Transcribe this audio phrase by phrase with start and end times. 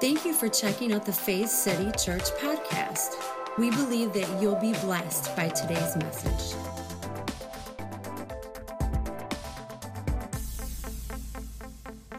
[0.00, 3.16] Thank you for checking out the Faith City Church podcast.
[3.58, 6.56] We believe that you'll be blessed by today's message.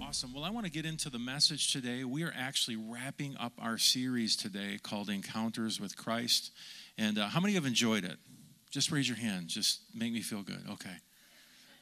[0.02, 0.34] Awesome.
[0.34, 2.04] Well, I want to get into the message today.
[2.04, 6.52] We are actually wrapping up our series today called Encounters with Christ.
[6.98, 8.18] And uh, how many have enjoyed it?
[8.72, 9.48] Just raise your hand.
[9.48, 10.66] Just make me feel good.
[10.70, 10.98] Okay.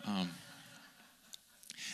[0.06, 0.30] Um,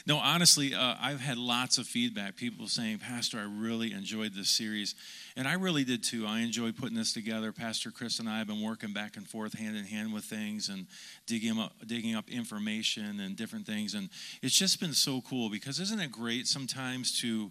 [0.06, 2.36] no, honestly, uh, I've had lots of feedback.
[2.36, 4.96] People saying, Pastor, I really enjoyed this series.
[5.38, 6.26] And I really did too.
[6.28, 7.54] I enjoyed putting this together.
[7.54, 10.68] Pastor Chris and I have been working back and forth, hand in hand with things
[10.68, 10.88] and
[11.26, 13.94] digging up, digging up information and different things.
[13.94, 14.10] And
[14.42, 17.50] it's just been so cool because isn't it great sometimes to,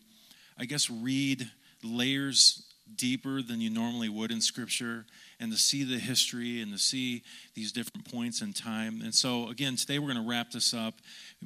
[0.59, 1.51] I guess, read
[1.82, 5.05] layers deeper than you normally would in Scripture
[5.41, 7.23] and to see the history and to see
[7.55, 9.01] these different points in time.
[9.02, 10.95] And so, again, today we're going to wrap this up.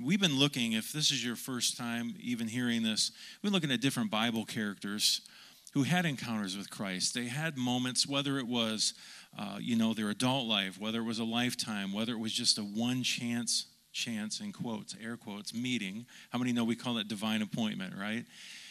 [0.00, 3.72] We've been looking, if this is your first time even hearing this, we've been looking
[3.72, 5.22] at different Bible characters
[5.76, 7.12] who had encounters with Christ.
[7.12, 8.94] They had moments, whether it was,
[9.38, 12.56] uh, you know, their adult life, whether it was a lifetime, whether it was just
[12.56, 16.06] a one chance, chance in quotes, air quotes, meeting.
[16.30, 18.24] How many know we call it divine appointment, right?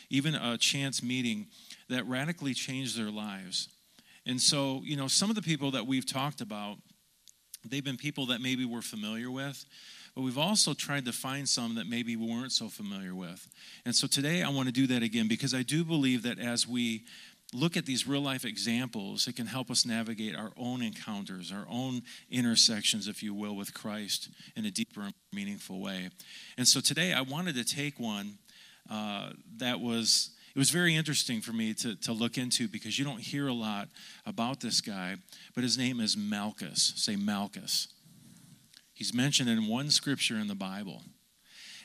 [0.10, 1.46] Even a chance meeting
[1.90, 3.70] that radically changed their lives.
[4.26, 6.78] And so, you know, some of the people that we've talked about,
[7.64, 9.66] they've been people that maybe we're familiar with,
[10.16, 13.48] but we've also tried to find some that maybe we weren't so familiar with.
[13.86, 16.68] And so today I want to do that again because I do believe that as
[16.68, 17.04] we
[17.54, 21.66] look at these real life examples, it can help us navigate our own encounters, our
[21.70, 26.10] own intersections, if you will, with Christ in a deeper and meaningful way.
[26.58, 28.38] And so today I wanted to take one
[28.90, 33.04] uh, that was it was very interesting for me to, to look into because you
[33.04, 33.90] don't hear a lot
[34.26, 35.18] about this guy,
[35.54, 36.94] but his name is Malchus.
[36.96, 37.90] Say Malchus.
[38.94, 41.02] He's mentioned in one scripture in the Bible.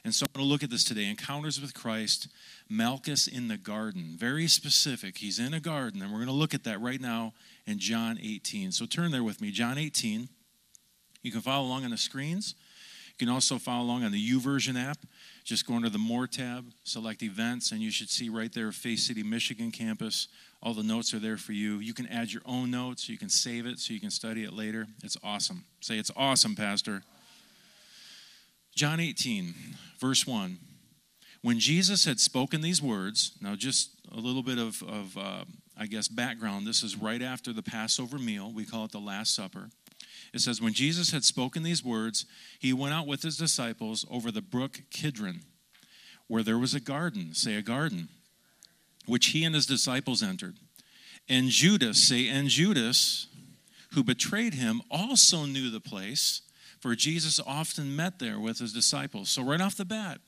[0.04, 2.28] And so I'm going to look at this today Encounters with Christ,
[2.68, 4.14] Malchus in the garden.
[4.16, 5.18] Very specific.
[5.18, 7.34] He's in a garden, and we're going to look at that right now
[7.66, 8.70] in John 18.
[8.70, 9.50] So turn there with me.
[9.50, 10.28] John 18.
[11.22, 12.54] You can follow along on the screens.
[13.08, 14.98] You can also follow along on the YouVersion app.
[15.44, 19.00] Just go under the More tab, select events, and you should see right there Faith
[19.00, 20.28] City, Michigan campus.
[20.62, 21.78] All the notes are there for you.
[21.78, 23.08] You can add your own notes.
[23.08, 24.86] You can save it so you can study it later.
[25.02, 25.64] It's awesome.
[25.80, 27.02] Say, it's awesome, Pastor.
[28.74, 29.54] John 18,
[29.98, 30.58] verse 1.
[31.42, 35.44] When Jesus had spoken these words, now just a little bit of, of uh,
[35.76, 36.66] I guess, background.
[36.66, 38.52] This is right after the Passover meal.
[38.52, 39.70] We call it the Last Supper.
[40.32, 42.26] It says, When Jesus had spoken these words,
[42.58, 45.40] he went out with his disciples over the brook Kidron,
[46.28, 48.08] where there was a garden, say a garden,
[49.06, 50.56] which he and his disciples entered.
[51.28, 53.26] And Judas, say, and Judas,
[53.92, 56.42] who betrayed him, also knew the place,
[56.80, 59.30] for Jesus often met there with his disciples.
[59.30, 60.20] So, right off the bat,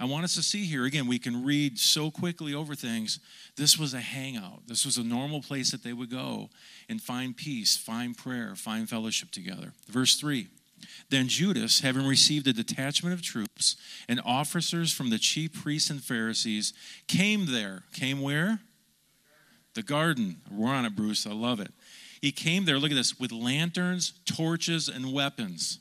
[0.00, 3.18] I want us to see here again, we can read so quickly over things.
[3.56, 6.50] This was a hangout, this was a normal place that they would go
[6.88, 9.72] and find peace, find prayer, find fellowship together.
[9.88, 10.46] Verse 3
[11.10, 13.76] Then Judas, having received a detachment of troops
[14.08, 16.72] and officers from the chief priests and Pharisees,
[17.08, 17.82] came there.
[17.92, 18.60] Came where?
[19.74, 20.42] The garden.
[20.50, 21.26] We're on it, Bruce.
[21.26, 21.72] I love it.
[22.20, 25.78] He came there, look at this, with lanterns, torches, and weapons.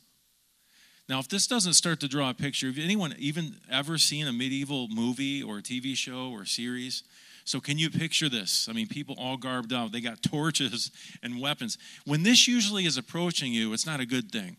[1.10, 4.34] Now, if this doesn't start to draw a picture, have anyone even ever seen a
[4.34, 7.04] medieval movie or TV show or series?
[7.46, 8.68] So, can you picture this?
[8.70, 10.92] I mean, people all garbed up, they got torches
[11.24, 11.78] and weapons.
[12.06, 14.58] When this usually is approaching you, it's not a good thing.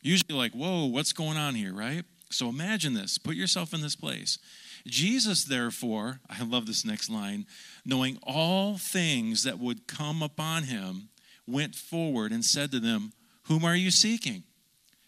[0.00, 2.04] Usually, like, whoa, what's going on here, right?
[2.30, 3.18] So, imagine this.
[3.18, 4.38] Put yourself in this place.
[4.86, 7.44] Jesus, therefore, I love this next line,
[7.84, 11.10] knowing all things that would come upon him,
[11.46, 13.12] went forward and said to them,
[13.48, 14.44] Whom are you seeking?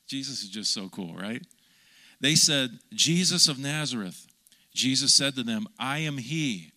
[0.06, 1.42] Jesus is just so cool, right?
[2.20, 4.26] They said, Jesus of Nazareth.
[4.74, 6.72] Jesus said to them, I am he.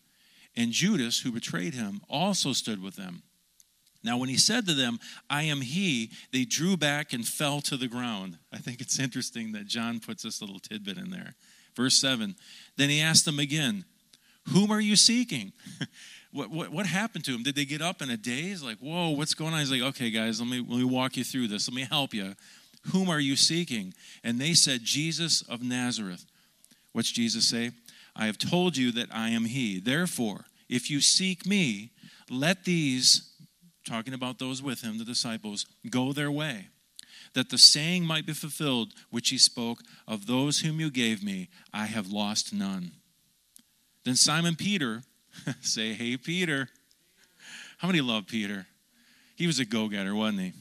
[0.56, 3.24] And Judas, who betrayed him, also stood with them.
[4.03, 5.00] Now, when he said to them,
[5.30, 8.38] I am he, they drew back and fell to the ground.
[8.53, 11.34] I think it's interesting that John puts this little tidbit in there.
[11.75, 12.35] Verse 7
[12.78, 13.84] Then he asked them again,
[14.53, 15.53] Whom are you seeking?
[16.32, 17.44] what, what, what, happened to him?
[17.44, 18.61] Did they get up in a daze?
[18.61, 19.59] Like, whoa, what's going on?
[19.59, 21.67] He's like, okay, guys, let me, let me walk you through this.
[21.67, 22.35] Let me help you.
[22.91, 23.93] Whom are you seeking?
[24.23, 26.26] And they said, Jesus of Nazareth.
[26.91, 27.72] What's Jesus say?
[28.16, 29.79] I have told you that I am he.
[29.79, 31.91] Therefore, if you seek me,
[32.29, 33.34] let these,
[33.85, 36.67] talking about those with him, the disciples, go their way,
[37.34, 41.49] that the saying might be fulfilled which he spoke of those whom you gave me,
[41.73, 42.91] I have lost none.
[44.05, 45.03] Then Simon Peter,
[45.61, 46.70] say, Hey, Peter.
[47.79, 48.67] How many love Peter?
[49.35, 50.53] He was a go getter, wasn't he?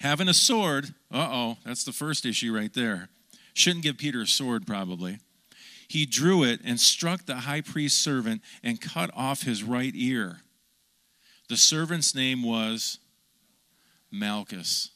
[0.00, 3.08] Having a sword, uh oh, that's the first issue right there.
[3.54, 5.18] Shouldn't give Peter a sword, probably.
[5.88, 10.40] he drew it and struck the high priest's servant and cut off his right ear.
[11.48, 12.98] The servant's name was
[14.10, 14.90] Malchus.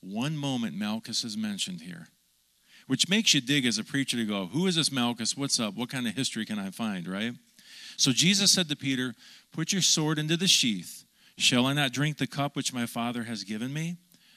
[0.00, 2.08] One moment Malchus is mentioned here,
[2.86, 5.36] which makes you dig as a preacher to go, Who is this Malchus?
[5.36, 5.74] What's up?
[5.74, 7.32] What kind of history can I find, right?
[7.96, 9.14] So Jesus said to Peter,
[9.50, 11.05] Put your sword into the sheath.
[11.38, 13.96] Shall I not drink the cup which my Father has given me?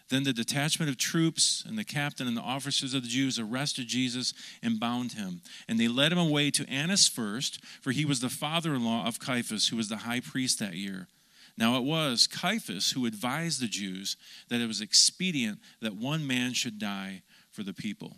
[0.10, 3.88] Then the detachment of troops and the captain and the officers of the Jews arrested
[3.88, 5.42] Jesus and bound him.
[5.68, 9.06] And they led him away to Annas first, for he was the father in law
[9.06, 11.07] of Caiaphas, who was the high priest that year.
[11.57, 14.18] Now it was Caiaphas who advised the Jews
[14.50, 18.18] that it was expedient that one man should die for the people.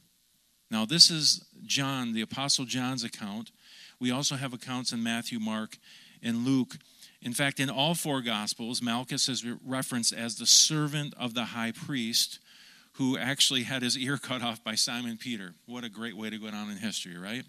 [0.69, 3.51] Now, this is John, the Apostle John's account.
[4.00, 5.78] We also have accounts in Matthew, Mark,
[6.24, 6.78] and Luke.
[7.21, 11.71] In fact, in all four Gospels, Malchus is referenced as the servant of the high
[11.71, 12.39] priest
[12.94, 15.53] who actually had his ear cut off by Simon Peter.
[15.65, 17.44] What a great way to go down in history, right?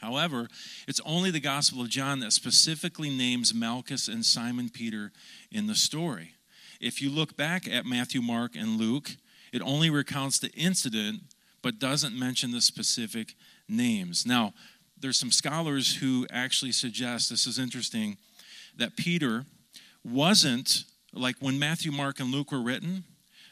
[0.00, 0.48] However,
[0.88, 5.12] it's only the Gospel of John that specifically names Malchus and Simon Peter
[5.52, 6.34] in the story.
[6.80, 9.10] If you look back at Matthew, Mark, and Luke,
[9.52, 11.20] it only recounts the incident
[11.62, 13.36] but doesn't mention the specific
[13.68, 14.26] names.
[14.26, 14.52] Now,
[14.98, 18.16] there's some scholars who actually suggest this is interesting
[18.76, 19.46] that Peter
[20.04, 23.04] wasn't like when Matthew, Mark, and Luke were written,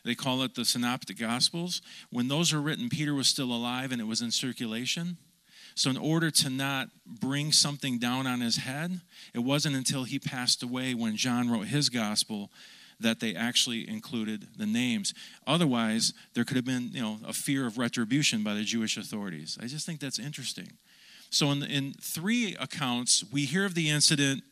[0.05, 1.83] they call it the synoptic gospels.
[2.11, 5.19] When those were written, Peter was still alive and it was in circulation.
[5.75, 9.01] So, in order to not bring something down on his head,
[9.35, 12.51] it wasn't until he passed away when John wrote his gospel
[12.99, 15.15] that they actually included the names.
[15.47, 19.57] Otherwise, there could have been, you know, a fear of retribution by the Jewish authorities.
[19.61, 20.73] I just think that's interesting.
[21.31, 24.43] So, in, in three accounts, we hear of the incident.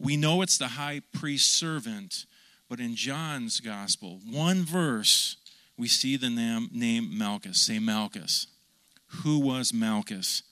[0.00, 2.24] We know it's the high priest's servant,
[2.70, 5.36] but in John's gospel, one verse,
[5.76, 7.60] we see the name, name Malchus.
[7.60, 8.46] Say Malchus.
[9.22, 10.42] Who was Malchus?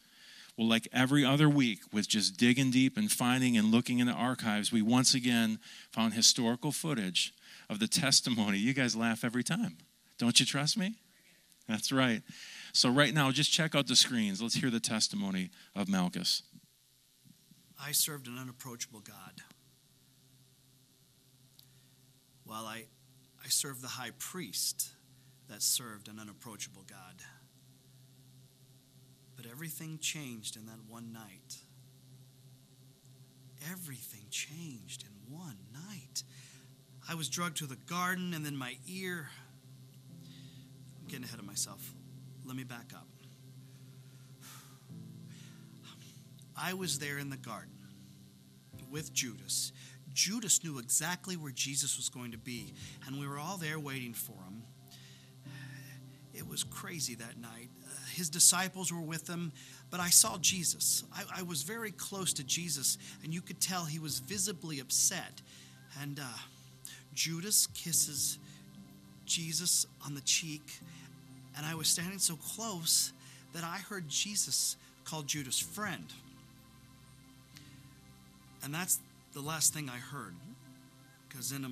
[0.58, 4.12] Well, like every other week, with just digging deep and finding and looking in the
[4.12, 5.60] archives, we once again
[5.92, 7.32] found historical footage
[7.70, 8.58] of the testimony.
[8.58, 9.78] You guys laugh every time.
[10.18, 10.96] Don't you trust me?
[11.68, 12.22] That's right.
[12.72, 14.42] So, right now, just check out the screens.
[14.42, 16.42] Let's hear the testimony of Malchus.
[17.80, 19.42] I served an unapproachable God.
[22.44, 22.84] While I,
[23.44, 24.88] I served the high priest
[25.48, 27.22] that served an unapproachable God.
[29.36, 31.58] But everything changed in that one night.
[33.70, 36.22] Everything changed in one night.
[37.08, 39.28] I was drugged to the garden, and then my ear.
[41.00, 41.92] I'm getting ahead of myself.
[42.44, 43.06] Let me back up.
[46.58, 47.78] I was there in the garden
[48.90, 49.72] with Judas.
[50.12, 52.74] Judas knew exactly where Jesus was going to be,
[53.06, 54.62] and we were all there waiting for him.
[56.34, 57.68] It was crazy that night
[58.18, 59.52] his disciples were with him,
[59.90, 61.04] but I saw Jesus.
[61.14, 65.40] I, I, was very close to Jesus, and you could tell he was visibly upset.
[66.02, 66.24] And uh,
[67.14, 68.40] Judas kisses
[69.24, 70.80] Jesus on the cheek,
[71.56, 73.12] and I was standing so close
[73.54, 76.12] that I heard Jesus call Judas friend.
[78.62, 78.98] And that's
[79.32, 80.34] the last thing I heard,
[81.28, 81.70] because in a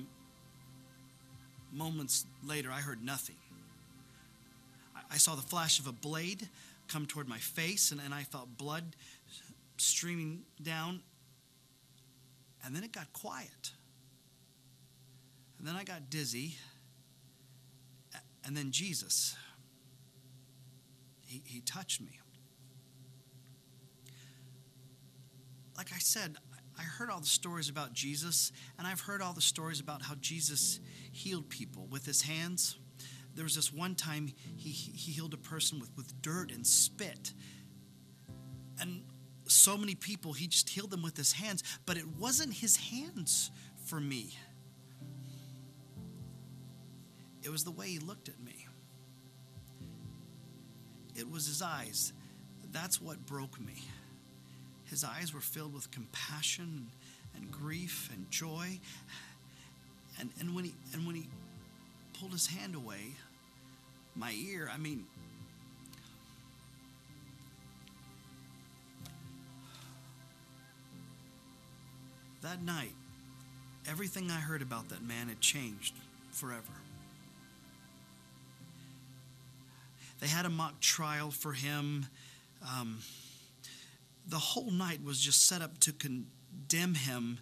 [1.75, 3.35] moments later I heard nothing.
[5.11, 6.47] I saw the flash of a blade
[6.87, 8.83] come toward my face, and, and I felt blood
[9.77, 11.01] streaming down.
[12.65, 13.71] And then it got quiet.
[15.59, 16.55] And then I got dizzy.
[18.45, 19.35] And then Jesus,
[21.25, 22.19] he, he touched me.
[25.75, 26.37] Like I said,
[26.77, 30.15] I heard all the stories about Jesus, and I've heard all the stories about how
[30.15, 30.79] Jesus
[31.11, 32.77] healed people with his hands
[33.37, 37.33] there was this one time he, he healed a person with, with dirt and spit.
[38.81, 39.03] And
[39.45, 43.51] so many people, he just healed them with his hands, but it wasn't his hands
[43.85, 44.35] for me.
[47.43, 48.65] It was the way he looked at me.
[51.15, 52.13] It was his eyes.
[52.71, 53.83] That's what broke me.
[54.89, 56.87] His eyes were filled with compassion
[57.35, 58.79] and grief and joy.
[60.19, 61.27] And, and, when, he, and when he
[62.19, 63.13] pulled his hand away,
[64.15, 64.69] my ear.
[64.73, 65.05] I mean,
[72.41, 72.93] that night,
[73.87, 75.93] everything I heard about that man had changed
[76.31, 76.61] forever.
[80.19, 82.07] They had a mock trial for him.
[82.63, 82.99] Um,
[84.27, 87.39] the whole night was just set up to condemn him.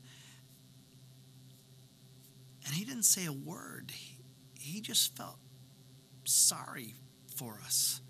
[2.65, 3.91] And he didn't say a word.
[3.93, 4.17] He,
[4.59, 5.37] he just felt
[6.23, 6.93] sorry
[7.35, 8.01] for us.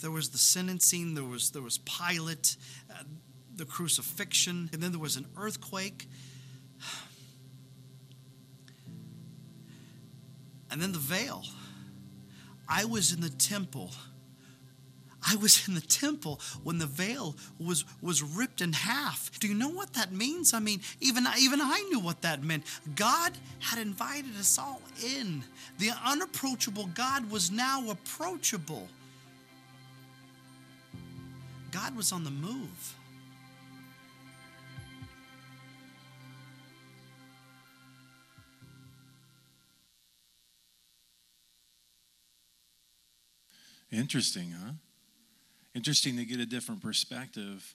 [0.00, 2.56] there was the sentencing, there was there was Pilate,
[2.90, 3.02] uh,
[3.56, 6.08] the crucifixion, and then there was an earthquake.
[10.70, 11.44] And then the veil.
[12.68, 13.92] I was in the temple.
[15.26, 19.30] I was in the temple when the veil was, was ripped in half.
[19.40, 20.52] Do you know what that means?
[20.52, 22.64] I mean, even, even I knew what that meant.
[22.94, 25.42] God had invited us all in.
[25.78, 28.88] The unapproachable God was now approachable.
[31.70, 32.94] God was on the move.
[43.90, 44.72] Interesting, huh?
[45.74, 47.74] Interesting to get a different perspective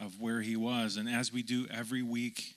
[0.00, 0.96] of where he was.
[0.96, 2.54] And as we do every week,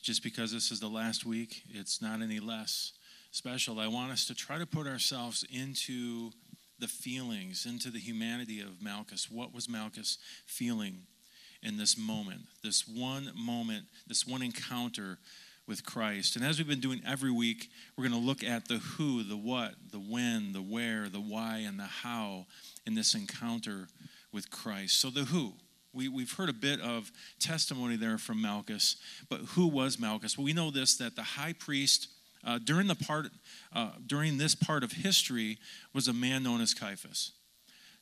[0.00, 2.92] just because this is the last week, it's not any less
[3.30, 3.78] special.
[3.78, 6.30] I want us to try to put ourselves into
[6.78, 9.30] the feelings, into the humanity of Malchus.
[9.30, 11.02] What was Malchus feeling
[11.62, 12.42] in this moment?
[12.64, 15.18] This one moment, this one encounter
[15.66, 16.36] with Christ.
[16.36, 19.36] And as we've been doing every week, we're going to look at the who, the
[19.36, 22.46] what, the when, the where, the why, and the how
[22.86, 23.88] in this encounter
[24.32, 25.00] with Christ.
[25.00, 25.54] So, the who.
[25.92, 28.96] We, we've heard a bit of testimony there from Malchus,
[29.30, 30.36] but who was Malchus?
[30.36, 32.08] Well, we know this that the high priest
[32.44, 33.28] uh, during the part
[33.72, 35.58] uh, during this part of history
[35.94, 37.32] was a man known as Caiaphas.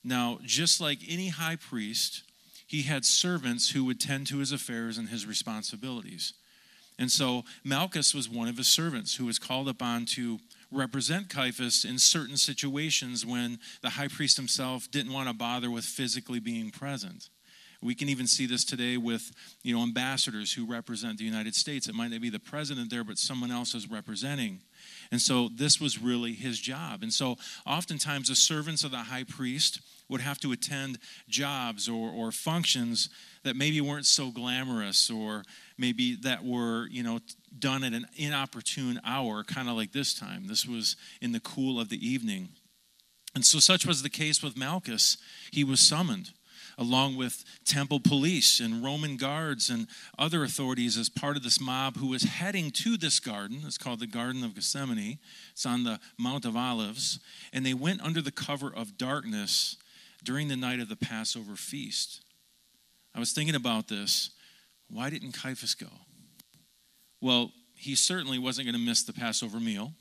[0.02, 2.24] Now, just like any high priest,
[2.66, 6.34] he had servants who would tend to his affairs and his responsibilities.
[6.98, 10.38] And so Malchus was one of his servants who was called upon to
[10.70, 15.84] represent Caiaphas in certain situations when the high priest himself didn't want to bother with
[15.84, 17.28] physically being present.
[17.82, 19.30] We can even see this today with,
[19.62, 21.86] you know, ambassadors who represent the United States.
[21.86, 24.60] It might not be the president there, but someone else is representing.
[25.12, 27.02] And so this was really his job.
[27.02, 27.36] And so
[27.66, 33.08] oftentimes the servants of the high priest would have to attend jobs or, or functions
[33.42, 35.42] that maybe weren't so glamorous or
[35.78, 37.20] maybe that were, you know,
[37.58, 40.46] done at an inopportune hour, kind of like this time.
[40.46, 42.50] This was in the cool of the evening.
[43.34, 45.16] And so such was the case with Malchus.
[45.50, 46.30] He was summoned
[46.78, 49.86] along with temple police and Roman guards and
[50.18, 53.62] other authorities as part of this mob who was heading to this garden.
[53.64, 55.18] It's called the Garden of Gethsemane.
[55.52, 57.20] It's on the Mount of Olives.
[57.52, 59.76] And they went under the cover of darkness
[60.24, 62.22] during the night of the Passover feast.
[63.14, 64.30] I was thinking about this.
[64.90, 65.86] Why didn't Caiaphas go?
[67.20, 69.92] Well, he certainly wasn't going to miss the Passover meal.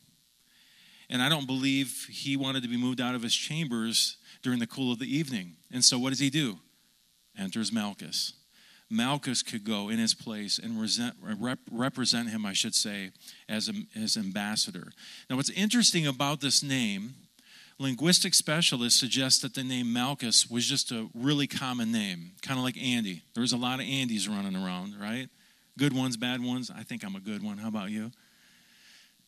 [1.09, 4.67] And I don't believe he wanted to be moved out of his chambers during the
[4.67, 5.57] cool of the evening.
[5.71, 6.59] And so what does he do?
[7.37, 8.33] Enters Malchus.
[8.89, 13.11] Malchus could go in his place and resent, rep, represent him, I should say,
[13.49, 14.91] as his ambassador.
[15.29, 17.15] Now, what's interesting about this name
[17.79, 22.63] linguistic specialists suggest that the name Malchus was just a really common name, kind of
[22.63, 23.21] like Andy.
[23.33, 25.27] There's a lot of Andys running around, right?
[25.77, 26.71] Good ones, bad ones.
[26.75, 27.57] I think I'm a good one.
[27.57, 28.11] How about you?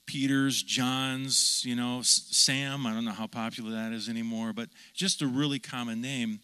[0.06, 2.86] Peter's, John's, you know, Sam.
[2.86, 6.40] I don't know how popular that is anymore, but just a really common name.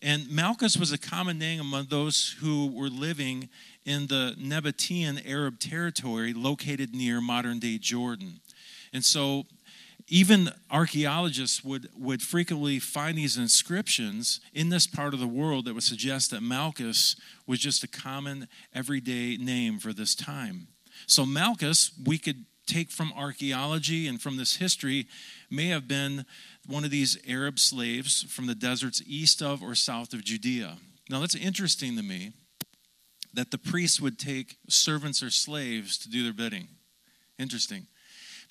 [0.00, 3.48] And Malchus was a common name among those who were living
[3.84, 8.40] in the Nabatean Arab territory located near modern day Jordan.
[8.92, 9.44] And so
[10.08, 15.74] even archaeologists would, would frequently find these inscriptions in this part of the world that
[15.74, 17.16] would suggest that Malchus
[17.46, 20.68] was just a common everyday name for this time.
[21.06, 25.06] So, Malchus, we could take from archaeology and from this history,
[25.50, 26.24] may have been
[26.66, 30.78] one of these Arab slaves from the deserts east of or south of Judea.
[31.10, 32.32] Now, that's interesting to me
[33.34, 36.68] that the priests would take servants or slaves to do their bidding.
[37.38, 37.86] Interesting.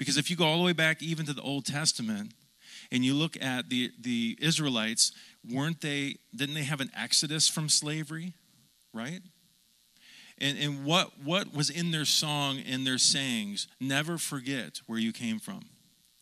[0.02, 2.34] Because if you go all the way back even to the Old Testament
[2.92, 5.12] and you look at the, the Israelites,
[5.48, 8.34] weren't they, didn't they have an exodus from slavery?
[8.96, 9.20] Right?
[10.40, 13.68] And, and what, what was in their song and their sayings?
[13.80, 15.62] Never forget where you came from.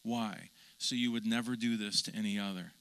[0.04, 0.50] Why?
[0.78, 2.74] So you would never do this to any other.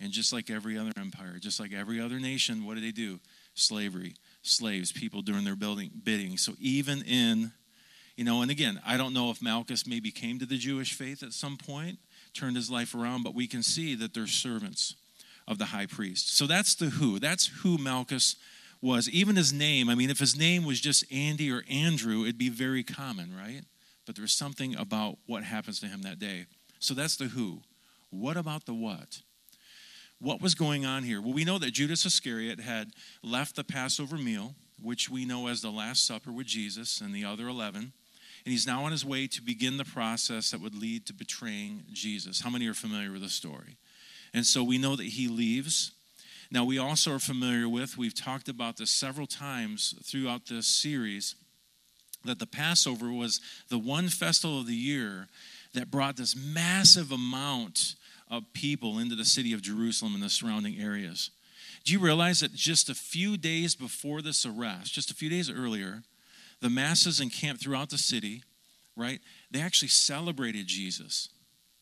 [0.00, 3.20] And just like every other empire, just like every other nation, what did they do?
[3.52, 6.38] Slavery, slaves, people doing their building, bidding.
[6.38, 7.52] So even in
[8.20, 11.22] you know, and again, I don't know if Malchus maybe came to the Jewish faith
[11.22, 11.98] at some point,
[12.34, 14.94] turned his life around, but we can see that they're servants
[15.48, 16.36] of the high priest.
[16.36, 17.18] So that's the who.
[17.18, 18.36] That's who Malchus
[18.82, 19.08] was.
[19.08, 22.50] Even his name, I mean, if his name was just Andy or Andrew, it'd be
[22.50, 23.62] very common, right?
[24.04, 26.44] But there's something about what happens to him that day.
[26.78, 27.62] So that's the who.
[28.10, 29.22] What about the what?
[30.18, 31.22] What was going on here?
[31.22, 32.90] Well, we know that Judas Iscariot had
[33.22, 37.24] left the Passover meal, which we know as the Last Supper with Jesus and the
[37.24, 37.94] other 11
[38.44, 41.84] and he's now on his way to begin the process that would lead to betraying
[41.92, 42.40] Jesus.
[42.40, 43.76] How many are familiar with the story?
[44.32, 45.92] And so we know that he leaves.
[46.50, 51.34] Now, we also are familiar with, we've talked about this several times throughout this series,
[52.24, 55.28] that the Passover was the one festival of the year
[55.74, 57.94] that brought this massive amount
[58.30, 61.30] of people into the city of Jerusalem and the surrounding areas.
[61.84, 65.50] Do you realize that just a few days before this arrest, just a few days
[65.50, 66.02] earlier,
[66.60, 68.42] the masses encamped throughout the city,
[68.96, 69.20] right?
[69.50, 71.28] They actually celebrated Jesus.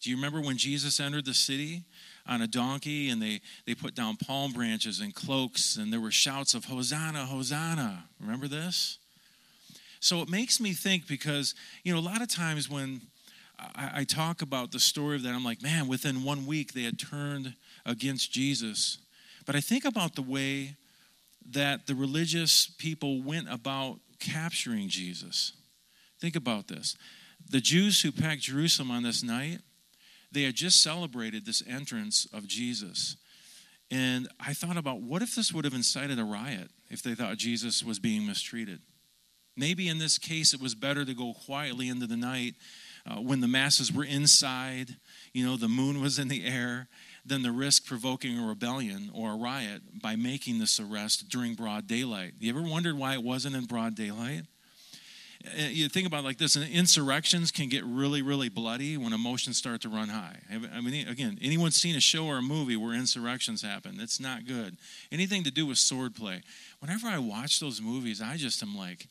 [0.00, 1.82] Do you remember when Jesus entered the city
[2.26, 6.12] on a donkey and they, they put down palm branches and cloaks and there were
[6.12, 8.04] shouts of Hosanna, Hosanna?
[8.20, 8.98] Remember this?
[10.00, 13.00] So it makes me think because, you know, a lot of times when
[13.58, 16.84] I, I talk about the story of that, I'm like, man, within one week they
[16.84, 17.54] had turned
[17.84, 18.98] against Jesus.
[19.44, 20.76] But I think about the way
[21.50, 25.52] that the religious people went about capturing Jesus.
[26.20, 26.96] Think about this.
[27.50, 29.60] The Jews who packed Jerusalem on this night,
[30.32, 33.16] they had just celebrated this entrance of Jesus.
[33.90, 37.36] And I thought about what if this would have incited a riot if they thought
[37.36, 38.80] Jesus was being mistreated?
[39.56, 42.54] Maybe in this case, it was better to go quietly into the night
[43.06, 44.96] uh, when the masses were inside,
[45.32, 46.88] you know, the moon was in the air,
[47.28, 51.86] than the risk provoking a rebellion or a riot by making this arrest during broad
[51.86, 52.32] daylight.
[52.38, 54.42] You ever wondered why it wasn't in broad daylight?
[55.46, 59.80] Uh, you think about like this insurrections can get really really bloody when emotions start
[59.80, 60.36] to run high
[60.74, 64.46] i mean again anyone's seen a show or a movie where insurrections happen it's not
[64.46, 64.76] good
[65.12, 66.42] anything to do with swordplay
[66.80, 69.06] whenever i watch those movies i just am like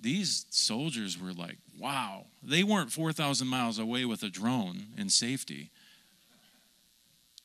[0.00, 2.26] these soldiers were like, wow.
[2.42, 5.70] They weren't 4,000 miles away with a drone in safety.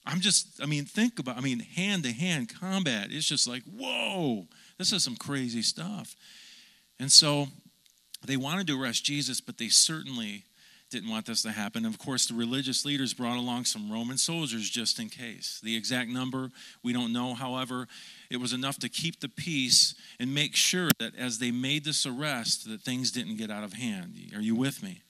[0.05, 3.07] I'm just, I mean, think about, I mean, hand to hand combat.
[3.09, 6.15] It's just like, whoa, this is some crazy stuff.
[6.99, 7.47] And so
[8.25, 10.43] they wanted to arrest Jesus, but they certainly
[10.89, 11.85] didn't want this to happen.
[11.85, 15.59] Of course, the religious leaders brought along some Roman soldiers just in case.
[15.63, 16.51] The exact number,
[16.83, 17.33] we don't know.
[17.33, 17.87] However,
[18.29, 22.05] it was enough to keep the peace and make sure that as they made this
[22.05, 24.13] arrest, that things didn't get out of hand.
[24.35, 25.01] Are you with me?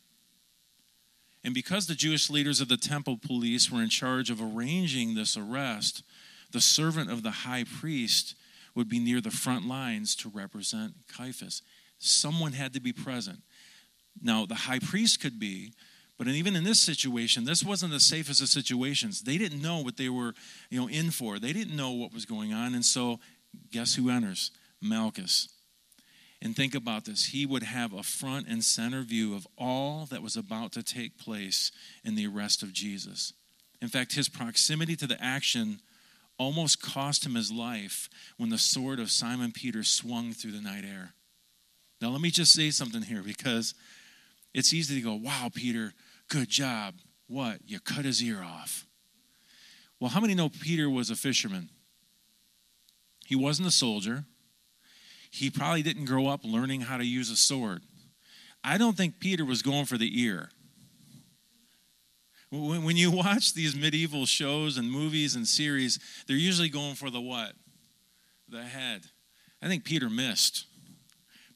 [1.44, 5.36] And because the Jewish leaders of the temple police were in charge of arranging this
[5.36, 6.04] arrest,
[6.52, 8.36] the servant of the high priest
[8.76, 11.62] would be near the front lines to represent Caiaphas.
[12.00, 13.40] Someone had to be present.
[14.22, 15.74] Now, the high priest could be,
[16.18, 19.22] but even in this situation, this wasn't the safest of situations.
[19.22, 20.34] They didn't know what they were,
[20.70, 21.40] you know, in for.
[21.40, 23.20] They didn't know what was going on, and so
[23.72, 24.52] guess who enters?
[24.82, 25.53] Malchus.
[26.44, 27.28] And think about this.
[27.28, 31.18] He would have a front and center view of all that was about to take
[31.18, 31.72] place
[32.04, 33.32] in the arrest of Jesus.
[33.82, 35.80] In fact, his proximity to the action
[36.38, 40.84] almost cost him his life when the sword of Simon Peter swung through the night
[40.84, 41.14] air.
[42.02, 43.74] Now, let me just say something here because
[44.54, 45.94] it's easy to go, wow, Peter,
[46.28, 46.96] good job.
[47.28, 47.60] What?
[47.66, 48.86] You cut his ear off.
[49.98, 51.70] Well, how many know Peter was a fisherman?
[53.26, 54.26] He wasn't a soldier.
[55.34, 57.82] He probably didn't grow up learning how to use a sword.
[58.64, 60.52] I don't think Peter was going for the ear.
[62.52, 67.20] When you watch these medieval shows and movies and series, they're usually going for the
[67.20, 67.54] what?
[68.48, 69.06] The head.
[69.60, 70.68] I think Peter missed,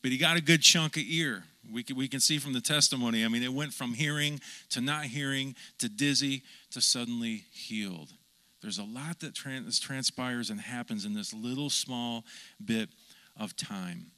[0.01, 1.43] but he got a good chunk of ear.
[1.71, 4.81] We can, we can see from the testimony, I mean, it went from hearing to
[4.81, 8.09] not hearing to dizzy to suddenly healed.
[8.63, 12.23] There's a lot that trans- transpires and happens in this little small
[12.65, 12.89] bit
[13.39, 14.11] of time.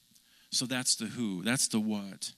[0.51, 2.31] So that's the who, that's the what,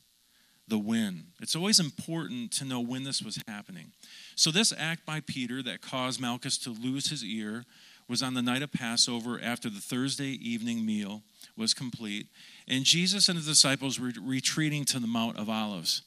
[0.67, 1.27] the when.
[1.41, 3.91] It's always important to know when this was happening.
[4.35, 7.65] So, this act by Peter that caused Malchus to lose his ear
[8.07, 11.21] was on the night of Passover after the Thursday evening meal
[11.55, 12.27] was complete.
[12.67, 16.01] And Jesus and his disciples were retreating to the Mount of Olives.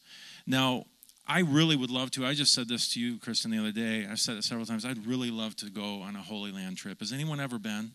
[0.47, 0.85] Now,
[1.27, 2.27] I really would love to.
[2.27, 4.07] I just said this to you, Kristen, the other day.
[4.07, 4.85] I've said it several times.
[4.85, 7.01] I'd really love to go on a Holy Land trip.
[7.01, 7.93] Has anyone ever been?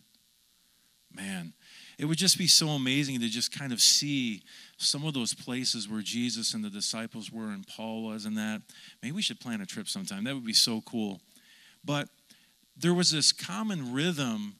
[1.13, 1.53] Man,
[1.99, 4.41] it would just be so amazing to just kind of see
[4.77, 8.61] some of those places where Jesus and the disciples were and Paul was and that.
[9.03, 10.23] Maybe we should plan a trip sometime.
[10.23, 11.19] That would be so cool.
[11.83, 12.07] But
[12.77, 14.55] there was this common rhythm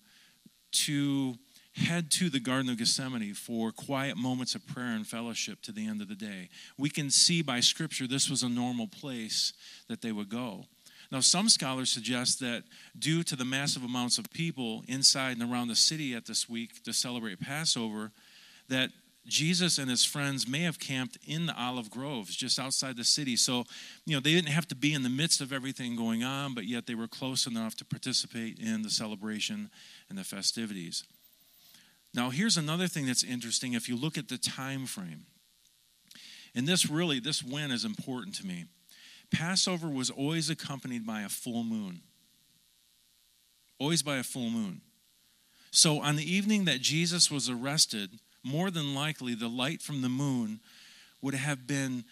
[0.72, 1.36] to
[1.76, 5.88] head to the Garden of Gethsemane for quiet moments of prayer and fellowship to the
[5.88, 6.50] end of the day.
[6.78, 9.54] We can see by Scripture this was a normal place
[9.88, 10.66] that they would go.
[11.12, 12.64] Now, some scholars suggest that
[12.98, 16.84] due to the massive amounts of people inside and around the city at this week
[16.84, 18.12] to celebrate Passover,
[18.68, 18.92] that
[19.26, 23.36] Jesus and his friends may have camped in the olive groves just outside the city.
[23.36, 23.64] So,
[24.06, 26.66] you know, they didn't have to be in the midst of everything going on, but
[26.66, 29.70] yet they were close enough to participate in the celebration
[30.10, 31.04] and the festivities.
[32.14, 35.26] Now, here's another thing that's interesting if you look at the time frame.
[36.56, 38.66] And this really, this when is important to me.
[39.32, 42.02] Passover was always accompanied by a full moon.
[43.80, 44.82] always by a full moon.
[45.72, 50.10] So on the evening that Jesus was arrested, more than likely the light from the
[50.10, 50.60] moon
[51.22, 52.04] would have been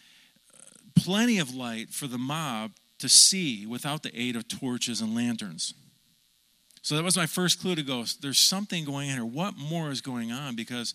[0.53, 0.61] uh,
[0.95, 5.73] plenty of light for the mob to see without the aid of torches and lanterns.
[6.81, 8.05] So that was my first clue to go.
[8.21, 9.25] There's something going on here.
[9.25, 10.55] What more is going on?
[10.55, 10.93] Because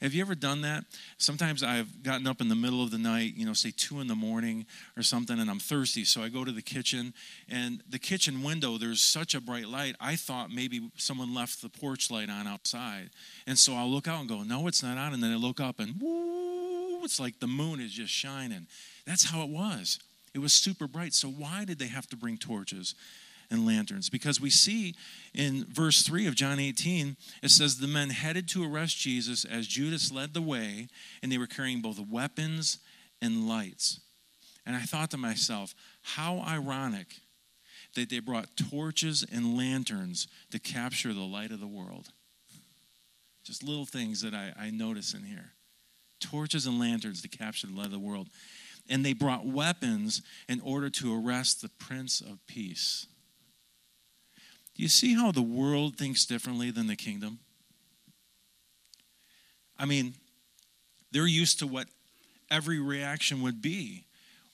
[0.00, 0.84] have you ever done that?
[1.18, 4.06] Sometimes I've gotten up in the middle of the night, you know, say two in
[4.06, 6.04] the morning or something, and I'm thirsty.
[6.04, 7.14] So I go to the kitchen,
[7.48, 9.96] and the kitchen window, there's such a bright light.
[10.00, 13.10] I thought maybe someone left the porch light on outside.
[13.46, 15.14] And so I'll look out and go, no, it's not on.
[15.14, 18.66] And then I look up, and woo, it's like the moon is just shining.
[19.06, 19.98] That's how it was.
[20.34, 21.14] It was super bright.
[21.14, 22.94] So why did they have to bring torches?
[23.50, 24.08] And lanterns.
[24.10, 24.94] Because we see
[25.34, 29.66] in verse 3 of John 18, it says, The men headed to arrest Jesus as
[29.66, 30.88] Judas led the way,
[31.22, 32.78] and they were carrying both weapons
[33.20, 34.00] and lights.
[34.64, 37.20] And I thought to myself, how ironic
[37.94, 42.08] that they brought torches and lanterns to capture the light of the world.
[43.44, 45.52] Just little things that I, I notice in here
[46.18, 48.28] torches and lanterns to capture the light of the world.
[48.88, 53.06] And they brought weapons in order to arrest the Prince of Peace.
[54.76, 57.38] Do you see how the world thinks differently than the kingdom?
[59.78, 60.14] I mean,
[61.10, 61.86] they're used to what
[62.50, 64.04] every reaction would be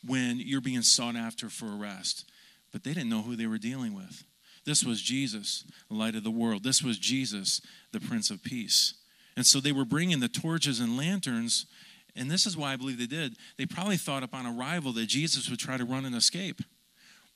[0.07, 2.31] when you're being sought after for arrest,
[2.73, 4.25] but they didn't know who they were dealing with.
[4.65, 6.63] This was Jesus, the light of the world.
[6.63, 8.95] This was Jesus, the Prince of Peace.
[9.37, 11.67] And so they were bringing the torches and lanterns,
[12.15, 13.35] and this is why I believe they did.
[13.57, 16.63] They probably thought upon arrival that Jesus would try to run and escape.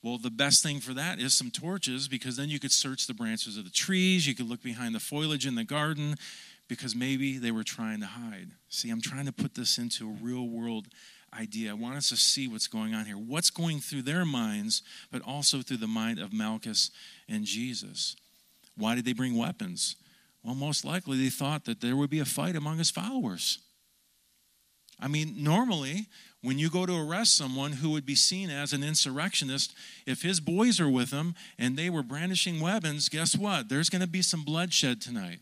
[0.07, 3.13] Well, the best thing for that is some torches because then you could search the
[3.13, 4.25] branches of the trees.
[4.25, 6.15] You could look behind the foliage in the garden
[6.69, 8.51] because maybe they were trying to hide.
[8.69, 10.87] See, I'm trying to put this into a real world
[11.37, 11.71] idea.
[11.71, 13.17] I want us to see what's going on here.
[13.17, 16.89] What's going through their minds, but also through the mind of Malchus
[17.27, 18.15] and Jesus.
[18.77, 19.97] Why did they bring weapons?
[20.41, 23.59] Well, most likely they thought that there would be a fight among his followers.
[25.01, 26.07] I mean, normally,
[26.47, 30.39] when you go to arrest someone who would be seen as an insurrectionist, if his
[30.39, 33.67] boys are with him and they were brandishing weapons, guess what?
[33.67, 35.39] There's going to be some bloodshed tonight.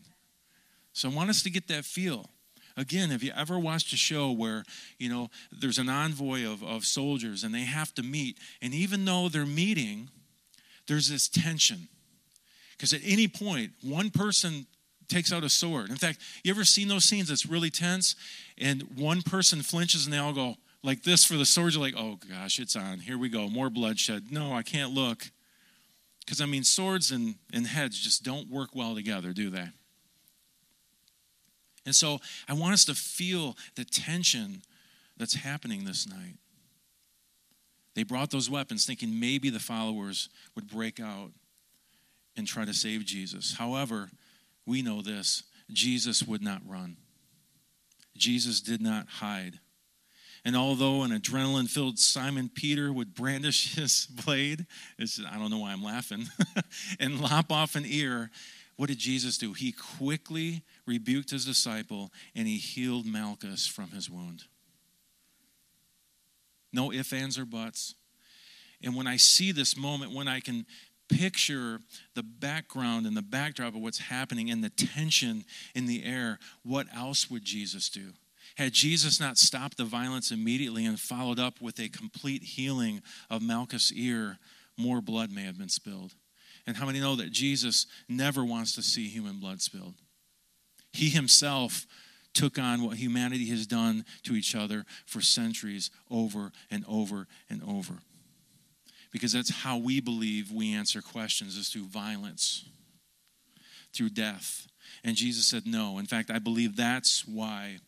[0.92, 2.30] So I want us to get that feel.
[2.76, 4.64] Again, have you ever watched a show where,
[4.98, 9.04] you know, there's an envoy of, of soldiers and they have to meet, and even
[9.04, 10.08] though they're meeting,
[10.88, 11.86] there's this tension.
[12.76, 14.66] Because at any point, one person
[15.06, 15.88] takes out a sword.
[15.88, 18.16] In fact, you ever seen those scenes that's really tense
[18.58, 21.74] and one person flinches and they all go like this for the swords.
[21.74, 22.98] You're like, oh gosh, it's on.
[22.98, 23.48] Here we go.
[23.48, 24.30] More bloodshed.
[24.30, 25.30] No, I can't look.
[26.24, 29.68] Because, I mean, swords and, and heads just don't work well together, do they?
[31.84, 34.62] And so I want us to feel the tension
[35.16, 36.34] that's happening this night.
[37.94, 41.30] They brought those weapons thinking maybe the followers would break out
[42.36, 43.54] and try to save Jesus.
[43.56, 44.10] However,
[44.66, 46.96] we know this Jesus would not run,
[48.16, 49.60] Jesus did not hide.
[50.46, 54.64] And although an adrenaline filled Simon Peter would brandish his blade,
[54.98, 56.28] I don't know why I'm laughing,
[57.00, 58.30] and lop off an ear,
[58.76, 59.54] what did Jesus do?
[59.54, 64.44] He quickly rebuked his disciple and he healed Malchus from his wound.
[66.72, 67.96] No ifs, ands, or buts.
[68.84, 70.64] And when I see this moment, when I can
[71.08, 71.80] picture
[72.14, 76.86] the background and the backdrop of what's happening and the tension in the air, what
[76.94, 78.12] else would Jesus do?
[78.56, 83.42] Had Jesus not stopped the violence immediately and followed up with a complete healing of
[83.42, 84.38] Malchus' ear,
[84.78, 86.14] more blood may have been spilled.
[86.66, 89.94] And how many know that Jesus never wants to see human blood spilled?
[90.92, 91.86] He himself
[92.32, 97.62] took on what humanity has done to each other for centuries over and over and
[97.62, 97.98] over
[99.16, 102.66] because that's how we believe we answer questions is through violence,
[103.94, 104.66] through death.
[105.02, 105.98] And Jesus said no.
[105.98, 107.78] In fact, I believe that's why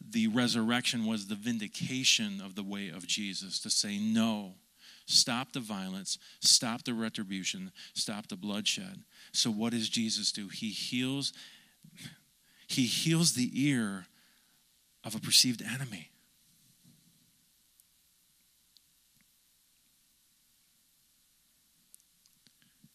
[0.00, 4.54] the resurrection was the vindication of the way of Jesus to say no.
[5.06, 9.02] Stop the violence, stop the retribution, stop the bloodshed.
[9.32, 10.48] So what does Jesus do?
[10.48, 11.32] He heals
[12.66, 14.04] he heals the ear
[15.02, 16.10] of a perceived enemy.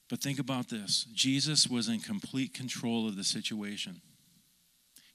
[0.09, 4.01] But think about this Jesus was in complete control of the situation.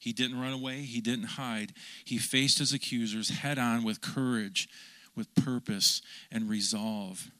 [0.09, 1.75] He didn't run away, he didn't hide.
[2.03, 4.66] He faced his accusers head on with courage,
[5.14, 6.01] with purpose,
[6.33, 7.31] and resolve.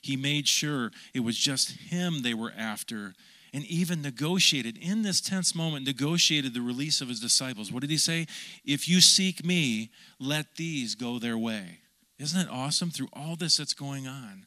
[0.00, 3.14] He made sure it was just him they were after
[3.52, 7.90] and even negotiated in this tense moment negotiated the release of his disciples what did
[7.90, 8.24] he say
[8.64, 11.80] if you seek me let these go their way
[12.20, 14.46] isn't it awesome through all this that's going on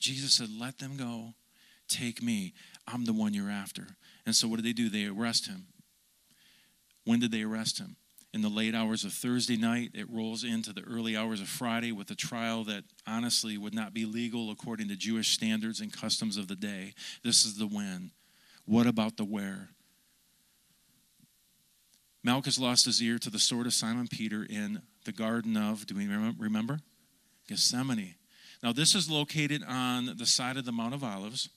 [0.00, 1.32] jesus said let them go
[1.90, 2.54] Take me.
[2.86, 3.84] I'm the one you're after.
[4.24, 4.88] And so what do they do?
[4.88, 5.66] They arrest him.
[7.04, 7.96] When did they arrest him?
[8.32, 9.90] In the late hours of Thursday night.
[9.94, 13.92] It rolls into the early hours of Friday with a trial that honestly would not
[13.92, 16.94] be legal according to Jewish standards and customs of the day.
[17.24, 18.12] This is the when.
[18.66, 19.70] What about the where?
[22.22, 25.96] Malchus lost his ear to the sword of Simon Peter in the Garden of, do
[25.96, 26.80] we remember?
[27.48, 28.14] Gethsemane.
[28.62, 31.48] Now, this is located on the side of the Mount of Olives.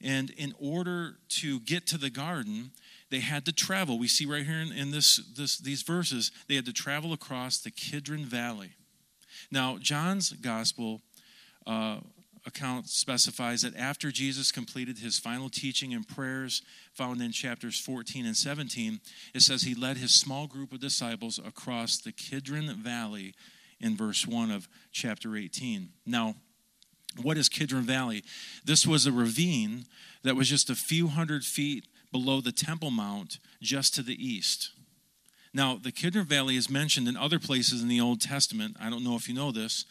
[0.00, 2.70] And in order to get to the garden,
[3.10, 3.98] they had to travel.
[3.98, 7.58] We see right here in, in this, this, these verses, they had to travel across
[7.58, 8.72] the Kidron Valley.
[9.50, 11.00] Now, John's gospel
[11.66, 11.98] uh,
[12.46, 18.26] account specifies that after Jesus completed his final teaching and prayers found in chapters 14
[18.26, 19.00] and 17,
[19.34, 23.34] it says he led his small group of disciples across the Kidron Valley
[23.80, 25.90] in verse 1 of chapter 18.
[26.04, 26.34] Now,
[27.22, 28.24] what is Kidron Valley?
[28.64, 29.84] This was a ravine
[30.24, 34.70] that was just a few hundred feet below the Temple Mount, just to the east.
[35.52, 38.76] Now, the Kidron Valley is mentioned in other places in the Old Testament.
[38.80, 39.86] I don't know if you know this,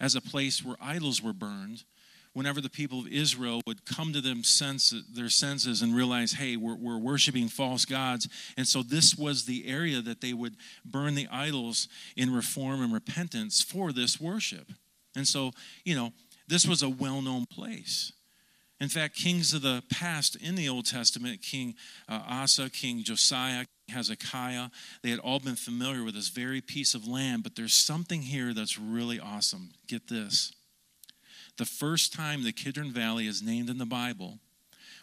[0.00, 1.84] as a place where idols were burned.
[2.32, 6.56] Whenever the people of Israel would come to them sense, their senses and realize, hey,
[6.56, 8.28] we're, we're worshiping false gods.
[8.56, 10.54] And so this was the area that they would
[10.84, 14.70] burn the idols in reform and repentance for this worship.
[15.16, 15.50] And so,
[15.84, 16.12] you know,
[16.46, 18.12] this was a well known place.
[18.80, 21.74] In fact, kings of the past in the Old Testament, King
[22.08, 24.70] uh, Asa, King Josiah, Hezekiah,
[25.02, 28.54] they had all been familiar with this very piece of land, but there's something here
[28.54, 29.70] that's really awesome.
[29.86, 30.52] Get this.
[31.58, 34.38] The first time the Kidron Valley is named in the Bible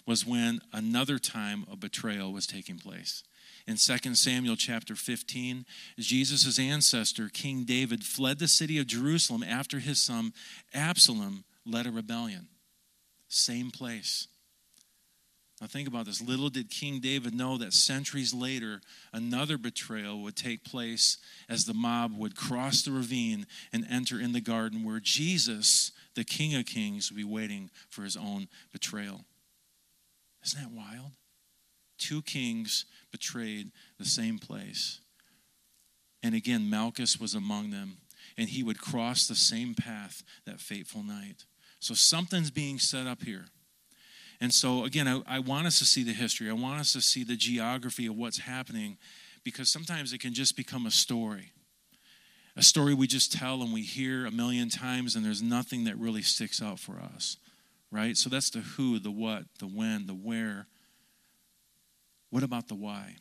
[0.08, 3.24] was when another time of betrayal was taking place.
[3.68, 5.66] In 2 Samuel chapter 15,
[6.00, 10.34] Jesus' ancestor, King David, fled the city of Jerusalem after his son
[10.74, 12.48] Absalom led a rebellion.
[13.28, 14.28] Same place.
[15.60, 16.22] Now, think about this.
[16.22, 18.80] Little did King David know that centuries later,
[19.12, 21.18] another betrayal would take place
[21.50, 26.24] as the mob would cross the ravine and enter in the garden where Jesus, the
[26.24, 29.26] King of Kings, would be waiting for his own betrayal.
[30.46, 31.14] Isn't that wild?
[31.98, 35.00] Two kings betrayed the same place.
[36.22, 37.98] And again, Malchus was among them,
[38.38, 41.46] and he would cross the same path that fateful night.
[41.80, 43.46] So something's being set up here.
[44.40, 46.50] And so, again, I, I, want us to see the history.
[46.50, 48.98] I want us to see the geography of what's happening
[49.44, 51.54] because sometimes it can just become a story.
[52.56, 55.98] A story we just tell and we hear a million times, and there's nothing that
[55.98, 57.38] really sticks out for us,
[57.92, 58.18] right?
[58.18, 60.68] So that's the who, the what, the when, the where.
[62.30, 63.16] What about the why?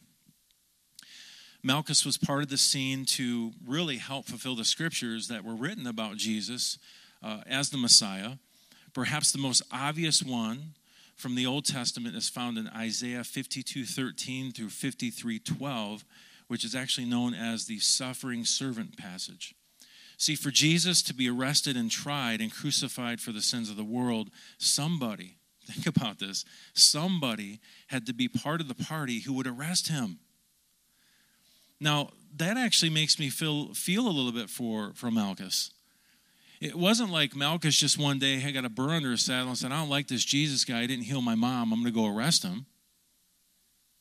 [1.62, 5.86] Malchus was part of the scene to really help fulfill the scriptures that were written
[5.86, 6.78] about Jesus
[7.22, 8.32] uh, as the Messiah.
[8.96, 10.72] Perhaps the most obvious one
[11.16, 16.02] from the Old Testament is found in Isaiah 52 13 through 53 12,
[16.48, 19.54] which is actually known as the suffering servant passage.
[20.16, 23.84] See, for Jesus to be arrested and tried and crucified for the sins of the
[23.84, 29.46] world, somebody, think about this, somebody had to be part of the party who would
[29.46, 30.20] arrest him.
[31.78, 35.70] Now, that actually makes me feel, feel a little bit for, for Malchus.
[36.60, 39.58] It wasn't like Malchus just one day had got a burr under his saddle and
[39.58, 40.80] said, I don't like this Jesus guy.
[40.80, 41.72] He didn't heal my mom.
[41.72, 42.66] I'm going to go arrest him.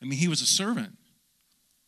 [0.02, 0.98] I mean, he was a servant.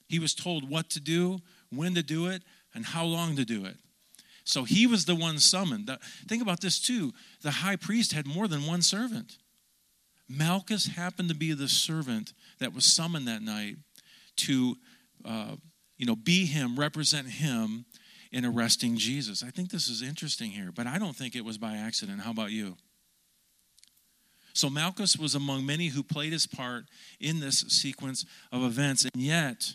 [0.08, 3.66] He was told what to do, when to do it, and how long to do
[3.66, 3.78] it.
[4.44, 5.90] So he was the one summoned.
[6.28, 7.14] Think about this too.
[7.42, 9.38] The high priest had more than one servant.
[10.30, 13.76] Malchus happened to be the servant that was summoned that night
[14.38, 14.78] to,
[15.26, 15.56] uh,
[15.98, 17.86] you know, be him, represent him
[18.32, 19.44] in arresting Jesus.
[19.44, 22.22] I think this is interesting here, but I don't think it was by accident.
[22.22, 22.76] How about you?
[24.54, 26.86] So Malchus was among many who played his part
[27.20, 29.74] in this sequence of events, and yet,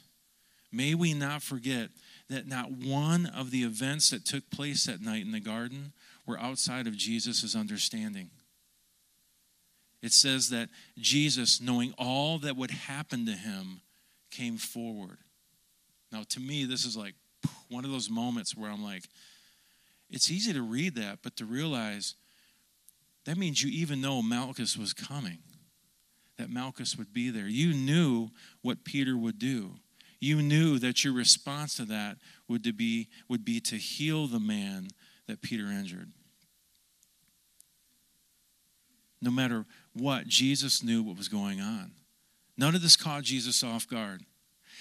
[0.72, 1.90] may we not forget
[2.28, 5.92] that not one of the events that took place that night in the garden
[6.26, 8.30] were outside of Jesus' understanding.
[10.02, 13.82] It says that Jesus, knowing all that would happen to him,
[14.32, 15.18] came forward.
[16.10, 17.14] Now, to me, this is like
[17.68, 19.04] one of those moments where I'm like,
[20.10, 22.14] it's easy to read that, but to realize
[23.24, 25.38] that means you even know Malchus was coming,
[26.38, 27.46] that Malchus would be there.
[27.46, 29.76] You knew what Peter would do.
[30.20, 34.40] You knew that your response to that would, to be, would be to heal the
[34.40, 34.88] man
[35.26, 36.10] that Peter injured.
[39.20, 41.92] No matter what, Jesus knew what was going on.
[42.56, 44.22] None of this caught Jesus off guard.